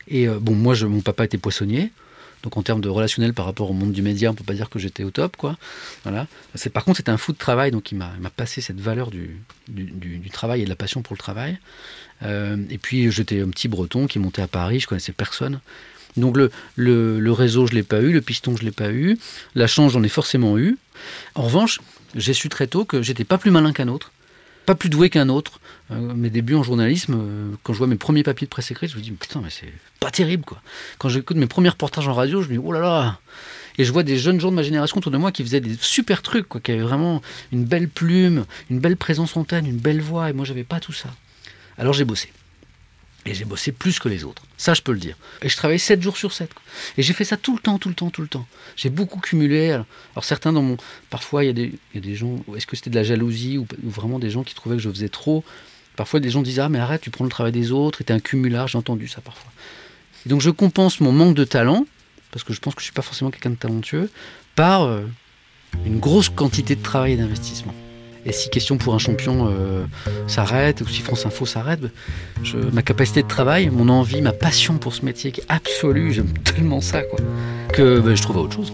Et 0.09 0.27
euh, 0.27 0.39
bon, 0.41 0.55
moi, 0.55 0.73
je, 0.73 0.87
mon 0.87 0.99
papa 0.99 1.23
était 1.23 1.37
poissonnier. 1.37 1.93
Donc 2.43 2.57
en 2.57 2.61
termes 2.61 2.81
de 2.81 2.89
relationnel 2.89 3.33
par 3.33 3.45
rapport 3.45 3.69
au 3.69 3.73
monde 3.73 3.91
du 3.91 4.01
média, 4.01 4.31
on 4.31 4.33
peut 4.33 4.43
pas 4.43 4.53
dire 4.53 4.69
que 4.69 4.79
j'étais 4.79 5.03
au 5.03 5.11
top, 5.11 5.37
quoi. 5.37 5.57
Voilà. 6.03 6.27
C'est 6.55 6.69
par 6.69 6.83
contre 6.83 6.97
c'était 6.97 7.11
un 7.11 7.17
fou 7.17 7.31
de 7.31 7.37
travail, 7.37 7.71
donc 7.71 7.91
il 7.91 7.97
m'a 7.97 8.11
passé 8.35 8.61
cette 8.61 8.79
valeur 8.79 9.09
du, 9.11 9.41
travail 10.31 10.61
et 10.61 10.65
de 10.65 10.69
la 10.69 10.75
passion 10.75 11.01
pour 11.01 11.13
le 11.13 11.19
travail. 11.19 11.57
Euh, 12.23 12.57
et 12.69 12.77
puis 12.77 13.11
j'étais 13.11 13.41
un 13.41 13.49
petit 13.49 13.67
Breton 13.67 14.07
qui 14.07 14.19
montait 14.19 14.41
à 14.41 14.47
Paris, 14.47 14.79
je 14.79 14.87
connaissais 14.87 15.11
personne. 15.11 15.59
Donc 16.15 16.35
le, 16.35 16.51
le, 16.75 17.19
le 17.19 17.31
réseau 17.31 17.67
je 17.67 17.73
l'ai 17.73 17.83
pas 17.83 18.01
eu, 18.01 18.11
le 18.11 18.21
piston 18.21 18.55
je 18.57 18.63
l'ai 18.63 18.71
pas 18.71 18.91
eu, 18.91 19.19
la 19.53 19.67
chance 19.67 19.91
j'en 19.91 20.03
ai 20.03 20.09
forcément 20.09 20.57
eu. 20.57 20.77
En 21.35 21.43
revanche, 21.43 21.79
j'ai 22.15 22.33
su 22.33 22.49
très 22.49 22.67
tôt 22.67 22.85
que 22.85 23.01
j'étais 23.01 23.23
pas 23.23 23.37
plus 23.37 23.51
malin 23.51 23.73
qu'un 23.73 23.87
autre, 23.87 24.11
pas 24.67 24.75
plus 24.75 24.89
doué 24.89 25.09
qu'un 25.09 25.29
autre. 25.29 25.59
Euh, 25.91 26.13
mes 26.13 26.29
débuts 26.29 26.53
en 26.53 26.61
journalisme, 26.61 27.15
euh, 27.17 27.51
quand 27.63 27.71
je 27.71 27.77
vois 27.77 27.87
mes 27.87 27.95
premiers 27.95 28.23
papiers 28.23 28.45
de 28.45 28.49
presse 28.49 28.69
écrite, 28.69 28.91
je 28.91 28.97
me 28.97 29.01
dis 29.01 29.11
putain 29.11 29.39
mais 29.41 29.49
c'est 29.49 29.71
pas 30.01 30.11
terrible 30.11 30.43
quoi. 30.43 30.61
Quand 30.99 31.07
j'écoute 31.07 31.37
mes 31.37 31.47
premiers 31.47 31.69
reportages 31.69 32.07
en 32.07 32.13
radio, 32.13 32.41
je 32.41 32.49
me 32.49 32.53
dis 32.53 32.59
oh 32.63 32.73
là 32.73 32.81
là. 32.81 33.19
Et 33.79 33.85
je 33.85 33.91
vois 33.93 34.03
des 34.03 34.17
jeunes 34.17 34.39
gens 34.41 34.51
de 34.51 34.55
ma 34.55 34.63
génération 34.63 34.97
autour 34.97 35.11
de 35.11 35.17
moi 35.17 35.31
qui 35.31 35.43
faisaient 35.43 35.61
des 35.61 35.77
super 35.79 36.21
trucs, 36.21 36.49
quoi, 36.49 36.59
qui 36.59 36.71
avaient 36.71 36.81
vraiment 36.81 37.21
une 37.51 37.63
belle 37.63 37.87
plume, 37.87 38.45
une 38.69 38.79
belle 38.79 38.97
présence 38.97 39.37
antenne, 39.37 39.65
une 39.67 39.77
belle 39.77 40.01
voix, 40.01 40.29
et 40.29 40.33
moi 40.33 40.45
j'avais 40.45 40.63
pas 40.63 40.79
tout 40.79 40.93
ça. 40.93 41.09
Alors 41.77 41.93
j'ai 41.93 42.03
bossé. 42.03 42.33
Et 43.25 43.33
j'ai 43.33 43.43
bossé 43.43 43.73
plus 43.73 43.99
que 43.99 44.07
les 44.07 44.23
autres. 44.23 44.43
Ça, 44.55 44.73
je 44.73 44.81
peux 44.81 44.93
le 44.93 44.99
dire. 44.99 45.17
Et 45.41 45.49
je 45.49 45.57
travaillais 45.57 45.77
7 45.79 46.01
jours 46.01 46.15
sur 46.15 46.31
7. 46.31 46.53
quoi. 46.53 46.63
Et 46.97 47.03
j'ai 47.03 47.11
fait 47.13 47.25
ça 47.25 47.35
tout 47.35 47.53
le 47.53 47.59
temps, 47.59 47.77
tout 47.77 47.89
le 47.89 47.95
temps, 47.95 48.09
tout 48.09 48.21
le 48.21 48.29
temps. 48.29 48.47
J'ai 48.77 48.89
beaucoup 48.89 49.19
cumulé. 49.19 49.71
Alors, 49.71 50.23
certains 50.23 50.53
dans 50.53 50.61
mon... 50.61 50.77
Parfois, 51.09 51.43
il 51.43 51.47
y, 51.47 51.49
a 51.49 51.53
des- 51.53 51.73
y 51.93 51.97
a 51.97 52.01
des 52.01 52.15
gens... 52.15 52.37
Est-ce 52.55 52.65
que 52.65 52.77
c'était 52.77 52.89
de 52.89 52.95
la 52.95 53.03
jalousie 53.03 53.57
ou, 53.57 53.67
vraiment 53.83 54.17
des 54.19 54.29
gens 54.29 54.43
qui 54.43 54.55
trouvaient 54.55 54.77
que 54.77 54.81
je 54.81 54.89
faisais 54.89 55.09
trop? 55.09 55.43
Parfois, 55.97 56.21
des 56.21 56.29
gens 56.29 56.41
disaient 56.41 56.61
Ah, 56.61 56.69
mais 56.69 56.79
arrête, 56.79 57.01
tu 57.01 57.09
prends 57.09 57.25
le 57.25 57.29
travail 57.29 57.51
des 57.51 57.71
autres, 57.73 58.01
t'es 58.03 58.13
un 58.13 58.19
cumulard. 58.21 58.69
J'ai 58.69 58.77
entendu 58.77 59.09
ça 59.09 59.19
parfois. 59.19 59.51
Et 60.25 60.29
donc, 60.29 60.39
je 60.39 60.49
compense 60.49 61.01
mon 61.01 61.11
manque 61.11 61.35
de 61.35 61.43
talent, 61.43 61.85
parce 62.31 62.45
que 62.45 62.53
je 62.53 62.59
pense 62.61 62.75
que 62.75 62.81
je 62.81 62.85
suis 62.85 62.93
pas 62.93 63.01
forcément 63.01 63.29
quelqu'un 63.31 63.49
de 63.49 63.55
talentueux, 63.55 64.09
par 64.55 64.83
euh, 64.83 65.01
une 65.85 65.99
grosse 65.99 66.29
quantité 66.29 66.75
de 66.77 66.81
travail 66.83 67.13
et 67.13 67.17
d'investissement. 67.17 67.73
Et 68.27 68.33
si 68.33 68.49
Question 68.49 68.77
pour 68.77 68.93
un 68.93 68.97
champion 68.99 69.47
euh, 69.47 69.85
s'arrête, 70.27 70.81
ou 70.81 70.87
si 70.87 71.01
France 71.01 71.25
Info 71.25 71.45
s'arrête, 71.45 71.79
je- 72.43 72.57
ma 72.73 72.81
capacité 72.81 73.23
de 73.23 73.27
travail, 73.27 73.69
mon 73.69 73.87
envie, 73.87 74.21
ma 74.21 74.33
passion 74.33 74.77
pour 74.77 74.93
ce 74.93 75.05
métier 75.05 75.31
qui 75.31 75.41
est 75.41 75.45
absolue, 75.47 76.11
j'aime 76.11 76.33
tellement 76.43 76.81
ça, 76.81 77.03
quoi, 77.03 77.19
que 77.73 77.99
ben, 77.99 78.15
je 78.15 78.21
trouve 78.21 78.37
autre 78.37 78.55
chose. 78.55 78.73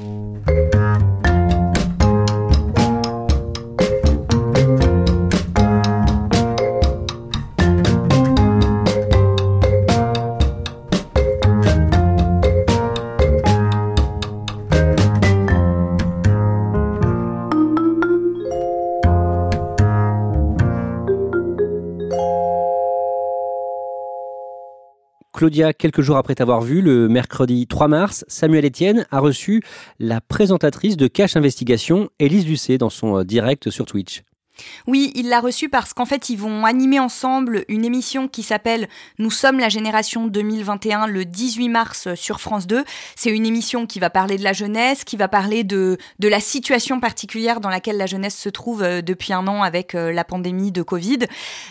Claudia, 25.43 25.73
quelques 25.73 25.99
jours 25.99 26.15
après 26.15 26.35
t'avoir 26.35 26.61
vu, 26.61 26.81
le 26.81 27.09
mercredi 27.09 27.67
3 27.67 27.89
mars, 27.89 28.23
Samuel 28.29 28.65
Etienne 28.65 29.05
a 29.11 29.19
reçu 29.19 29.61
la 29.99 30.21
présentatrice 30.21 30.95
de 30.95 31.07
Cash 31.07 31.35
Investigation, 31.35 32.07
Élise 32.17 32.47
Lucet, 32.47 32.77
dans 32.77 32.89
son 32.89 33.17
euh, 33.17 33.23
direct 33.25 33.69
sur 33.69 33.85
Twitch. 33.85 34.23
Oui, 34.87 35.11
il 35.15 35.29
l'a 35.29 35.39
reçu 35.39 35.69
parce 35.69 35.93
qu'en 35.93 36.05
fait, 36.05 36.29
ils 36.29 36.37
vont 36.37 36.65
animer 36.65 36.99
ensemble 36.99 37.65
une 37.67 37.85
émission 37.85 38.27
qui 38.27 38.43
s'appelle 38.43 38.87
Nous 39.17 39.31
sommes 39.31 39.59
la 39.59 39.69
génération 39.69 40.27
2021 40.27 41.07
le 41.07 41.25
18 41.25 41.69
mars 41.69 42.13
sur 42.15 42.39
France 42.39 42.67
2. 42.67 42.83
C'est 43.15 43.31
une 43.31 43.45
émission 43.45 43.85
qui 43.85 43.99
va 43.99 44.09
parler 44.09 44.37
de 44.37 44.43
la 44.43 44.53
jeunesse, 44.53 45.03
qui 45.03 45.17
va 45.17 45.27
parler 45.27 45.63
de, 45.63 45.97
de 46.19 46.27
la 46.27 46.39
situation 46.39 46.99
particulière 46.99 47.59
dans 47.61 47.69
laquelle 47.69 47.97
la 47.97 48.05
jeunesse 48.05 48.37
se 48.37 48.49
trouve 48.49 48.83
euh, 48.83 49.01
depuis 49.01 49.33
un 49.33 49.47
an 49.47 49.63
avec 49.63 49.95
euh, 49.95 50.11
la 50.11 50.23
pandémie 50.23 50.71
de 50.71 50.83
Covid. 50.83 51.19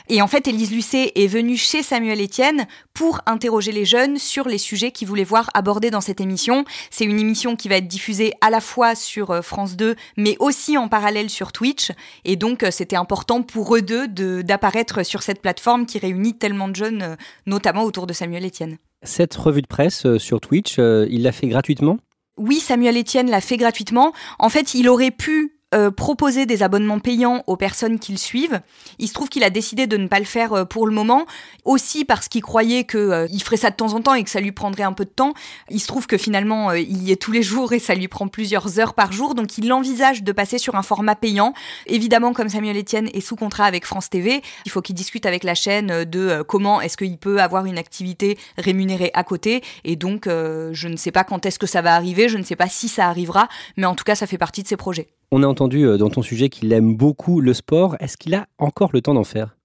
Et 0.08 0.22
en 0.22 0.26
fait, 0.26 0.48
Élise 0.48 0.72
Lucet 0.72 1.12
est 1.14 1.26
venue 1.26 1.56
chez 1.56 1.82
Samuel 1.82 2.20
Etienne 2.22 2.66
pour 2.94 3.20
interroger 3.26 3.72
les 3.72 3.84
jeunes 3.84 4.18
sur 4.18 4.48
les 4.48 4.58
sujets 4.58 4.90
qu'ils 4.90 5.08
voulaient 5.08 5.24
voir 5.24 5.50
abordés 5.54 5.90
dans 5.90 6.00
cette 6.00 6.20
émission. 6.20 6.64
C'est 6.90 7.04
une 7.04 7.18
émission 7.18 7.56
qui 7.56 7.68
va 7.68 7.76
être 7.76 7.88
diffusée 7.88 8.32
à 8.40 8.50
la 8.50 8.60
fois 8.60 8.94
sur 8.94 9.30
euh, 9.30 9.42
France 9.42 9.76
2, 9.76 9.94
mais 10.16 10.36
aussi 10.40 10.76
en 10.76 10.88
parallèle 10.88 11.30
sur 11.30 11.52
Twitch. 11.52 11.92
Et 12.24 12.36
donc, 12.36 12.62
euh, 12.62 12.70
c'était 12.72 12.96
important 12.96 13.42
pour 13.42 13.76
eux 13.76 13.82
deux 13.82 14.08
de- 14.08 14.42
d'apparaître 14.42 15.04
sur 15.04 15.22
cette 15.22 15.40
plateforme 15.40 15.86
qui 15.86 15.98
réunit 15.98 16.36
tellement 16.36 16.68
de 16.68 16.74
jeunes, 16.74 17.02
euh, 17.02 17.16
notamment 17.46 17.84
autour 17.84 18.08
de 18.08 18.12
Samuel 18.12 18.44
Etienne. 18.44 18.78
Cette 19.04 19.34
revue 19.34 19.62
de 19.62 19.66
presse 19.68 20.06
euh, 20.06 20.18
sur 20.18 20.40
Twitch, 20.40 20.76
euh, 20.80 21.06
il 21.10 21.22
l'a 21.22 21.32
fait 21.32 21.46
gratuitement? 21.48 21.98
Oui, 22.38 22.56
Samuel 22.58 22.96
Etienne 22.98 23.30
l'a 23.30 23.40
fait 23.40 23.56
gratuitement. 23.58 24.12
En 24.38 24.48
fait, 24.48 24.74
il 24.74 24.88
aurait 24.88 25.10
pu 25.10 25.52
euh, 25.74 25.90
proposer 25.90 26.46
des 26.46 26.62
abonnements 26.62 26.98
payants 26.98 27.42
aux 27.46 27.56
personnes 27.56 27.98
qui 27.98 28.12
le 28.12 28.18
suivent. 28.18 28.60
Il 28.98 29.08
se 29.08 29.14
trouve 29.14 29.28
qu'il 29.28 29.44
a 29.44 29.50
décidé 29.50 29.86
de 29.86 29.96
ne 29.96 30.08
pas 30.08 30.18
le 30.18 30.24
faire 30.24 30.52
euh, 30.52 30.64
pour 30.64 30.86
le 30.86 30.94
moment, 30.94 31.26
aussi 31.64 32.04
parce 32.04 32.28
qu'il 32.28 32.42
croyait 32.42 32.84
que 32.84 32.98
euh, 32.98 33.38
ferait 33.42 33.56
ça 33.56 33.70
de 33.70 33.76
temps 33.76 33.94
en 33.94 34.00
temps 34.00 34.14
et 34.14 34.22
que 34.22 34.30
ça 34.30 34.40
lui 34.40 34.52
prendrait 34.52 34.82
un 34.82 34.92
peu 34.92 35.04
de 35.04 35.10
temps. 35.10 35.34
Il 35.70 35.80
se 35.80 35.86
trouve 35.86 36.06
que 36.06 36.16
finalement, 36.16 36.70
euh, 36.70 36.78
il 36.78 37.02
y 37.02 37.12
est 37.12 37.16
tous 37.20 37.32
les 37.32 37.42
jours 37.52 37.72
et 37.72 37.78
ça 37.78 37.94
lui 37.94 38.08
prend 38.08 38.28
plusieurs 38.28 38.78
heures 38.78 38.94
par 38.94 39.12
jour, 39.12 39.34
donc 39.34 39.58
il 39.58 39.72
envisage 39.72 40.22
de 40.22 40.32
passer 40.32 40.58
sur 40.58 40.74
un 40.74 40.82
format 40.82 41.14
payant. 41.14 41.54
Évidemment, 41.86 42.32
comme 42.32 42.48
Samuel 42.48 42.78
Etienne 42.78 43.08
est 43.12 43.20
sous 43.20 43.36
contrat 43.36 43.64
avec 43.64 43.86
France 43.86 44.10
TV, 44.10 44.42
il 44.64 44.70
faut 44.70 44.82
qu'il 44.82 44.94
discute 44.94 45.26
avec 45.26 45.44
la 45.44 45.54
chaîne 45.54 45.90
euh, 45.90 46.04
de 46.04 46.42
comment 46.46 46.80
est-ce 46.80 46.96
qu'il 46.96 47.18
peut 47.18 47.40
avoir 47.40 47.66
une 47.66 47.78
activité 47.78 48.38
rémunérée 48.58 49.10
à 49.14 49.24
côté. 49.24 49.62
Et 49.84 49.96
donc, 49.96 50.24
je 50.26 50.88
ne 50.88 50.96
sais 50.96 51.10
pas 51.10 51.24
quand 51.24 51.46
est-ce 51.46 51.58
que 51.58 51.66
ça 51.66 51.80
va 51.80 51.94
arriver, 51.94 52.28
je 52.28 52.38
ne 52.38 52.42
sais 52.42 52.56
pas 52.56 52.68
si 52.68 52.88
ça 52.88 53.08
arrivera, 53.08 53.48
mais 53.76 53.86
en 53.86 53.94
tout 53.94 54.04
cas, 54.04 54.14
ça 54.14 54.26
fait 54.26 54.38
partie 54.38 54.62
de 54.62 54.68
ses 54.68 54.76
projets. 54.76 55.08
On 55.34 55.42
a 55.42 55.46
entendu 55.46 55.86
euh, 55.86 55.96
dans 55.96 56.10
ton 56.10 56.20
sujet 56.20 56.50
qu'il 56.50 56.70
aime 56.74 56.94
beaucoup 56.94 57.40
le 57.40 57.54
sport. 57.54 57.96
Est-ce 58.00 58.18
qu'il 58.18 58.34
a 58.34 58.46
encore 58.58 58.90
le 58.92 59.00
temps 59.00 59.14
d'en 59.14 59.24
faire? 59.24 59.56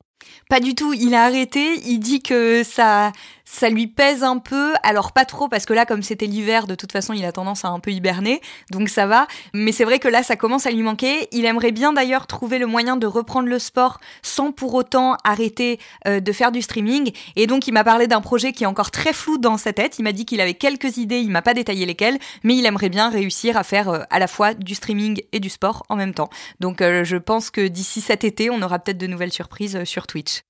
Pas 0.50 0.62
du 0.62 0.76
tout, 0.76 0.94
il 0.94 1.14
a 1.14 1.26
arrêté, 1.26 1.82
il 1.86 2.00
dit 2.00 2.22
que 2.22 2.64
ça 2.64 3.12
ça 3.50 3.70
lui 3.70 3.88
pèse 3.88 4.24
un 4.24 4.40
peu, 4.40 4.74
alors 4.84 5.14
pas 5.14 5.24
trop 5.24 5.48
parce 5.48 5.66
que 5.66 5.74
là 5.74 5.86
comme 5.86 6.04
c'était 6.04 6.26
l'hiver, 6.26 6.68
de 6.68 6.76
toute 6.76 6.92
façon, 6.92 7.14
il 7.14 7.24
a 7.24 7.32
tendance 7.32 7.64
à 7.64 7.70
un 7.70 7.80
peu 7.80 7.92
hiberner, 7.92 8.42
donc 8.72 8.90
ça 8.90 9.08
va, 9.08 9.26
mais 9.54 9.72
c'est 9.72 9.86
vrai 9.86 10.00
que 10.00 10.10
là 10.10 10.22
ça 10.22 10.36
commence 10.36 10.66
à 10.66 10.72
lui 10.72 10.84
manquer. 10.84 11.30
Il 11.32 11.46
aimerait 11.46 11.72
bien 11.72 11.94
d'ailleurs 11.94 12.28
trouver 12.28 12.60
le 12.60 12.68
moyen 12.68 12.98
de 12.98 13.08
reprendre 13.08 13.48
le 13.48 13.58
sport 13.58 14.00
sans 14.22 14.52
pour 14.52 14.74
autant 14.74 15.16
arrêter 15.24 15.80
euh, 16.08 16.20
de 16.20 16.32
faire 16.34 16.52
du 16.52 16.62
streaming 16.62 17.12
et 17.38 17.48
donc 17.48 17.68
il 17.68 17.72
m'a 17.72 17.86
parlé 17.86 18.08
d'un 18.08 18.22
projet 18.22 18.52
qui 18.52 18.66
est 18.66 18.68
encore 18.68 18.92
très 18.92 19.14
flou 19.14 19.38
dans 19.38 19.58
sa 19.58 19.72
tête. 19.72 19.98
Il 19.98 20.04
m'a 20.04 20.12
dit 20.12 20.26
qu'il 20.26 20.42
avait 20.42 20.54
quelques 20.54 20.98
idées, 20.98 21.20
il 21.20 21.32
m'a 21.32 21.42
pas 21.42 21.54
détaillé 21.54 21.86
lesquelles, 21.86 22.20
mais 22.44 22.56
il 22.58 22.66
aimerait 22.66 22.90
bien 22.90 23.10
réussir 23.10 23.56
à 23.56 23.64
faire 23.64 23.90
euh, 23.90 24.04
à 24.10 24.20
la 24.20 24.28
fois 24.28 24.54
du 24.56 24.76
streaming 24.76 25.22
et 25.32 25.40
du 25.40 25.50
sport 25.50 25.84
en 25.88 25.96
même 25.96 26.14
temps. 26.14 26.30
Donc 26.60 26.82
euh, 26.82 27.06
je 27.06 27.16
pense 27.16 27.50
que 27.50 27.66
d'ici 27.66 28.02
cet 28.02 28.26
été, 28.26 28.50
on 28.50 28.62
aura 28.62 28.80
peut-être 28.80 28.98
de 28.98 29.08
nouvelles 29.08 29.34
surprises 29.34 29.86
sur 29.86 30.06
Twitch. 30.06 30.42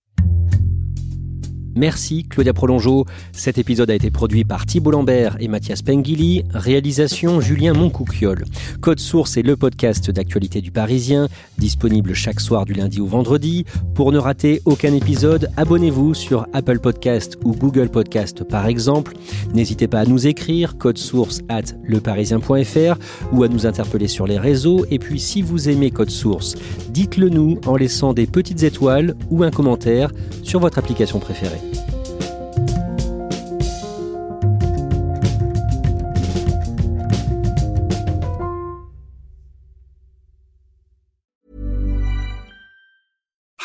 Merci 1.77 2.23
Claudia 2.23 2.53
Prolongeau. 2.53 3.05
Cet 3.33 3.59
épisode 3.59 3.91
a 3.91 3.95
été 3.95 4.09
produit 4.09 4.43
par 4.43 4.65
Thibault 4.65 4.89
Lambert 4.89 5.37
et 5.39 5.47
Mathias 5.47 5.83
Pengili. 5.83 6.43
Réalisation 6.51 7.39
Julien 7.39 7.73
Moncouquiol. 7.73 8.45
Code 8.81 8.99
Source 8.99 9.37
est 9.37 9.43
le 9.43 9.55
podcast 9.55 10.09
d'actualité 10.09 10.59
du 10.61 10.71
Parisien, 10.71 11.27
disponible 11.59 12.15
chaque 12.15 12.39
soir 12.39 12.65
du 12.65 12.73
lundi 12.73 12.99
au 12.99 13.05
vendredi. 13.05 13.65
Pour 13.93 14.11
ne 14.11 14.17
rater 14.17 14.61
aucun 14.65 14.91
épisode, 14.93 15.51
abonnez-vous 15.55 16.15
sur 16.15 16.47
Apple 16.51 16.79
Podcast 16.79 17.37
ou 17.43 17.51
Google 17.51 17.89
Podcast 17.89 18.43
par 18.43 18.65
exemple. 18.65 19.13
N'hésitez 19.53 19.87
pas 19.87 19.99
à 19.99 20.05
nous 20.05 20.25
écrire 20.25 20.79
code 20.79 20.97
source 20.97 21.41
at 21.47 21.75
leparisien.fr 21.83 22.97
ou 23.31 23.43
à 23.43 23.47
nous 23.47 23.67
interpeller 23.67 24.07
sur 24.07 24.25
les 24.25 24.39
réseaux. 24.39 24.85
Et 24.89 24.97
puis 24.97 25.19
si 25.19 25.43
vous 25.43 25.69
aimez 25.69 25.91
Code 25.91 26.09
Source, 26.09 26.55
dites-le 26.89 27.29
nous 27.29 27.59
en 27.65 27.75
laissant 27.75 28.13
des 28.13 28.25
petites 28.25 28.63
étoiles 28.63 29.15
ou 29.29 29.43
un 29.43 29.51
commentaire 29.51 30.11
sur 30.43 30.59
votre 30.59 30.79
application 30.79 31.19
préférée. 31.19 31.66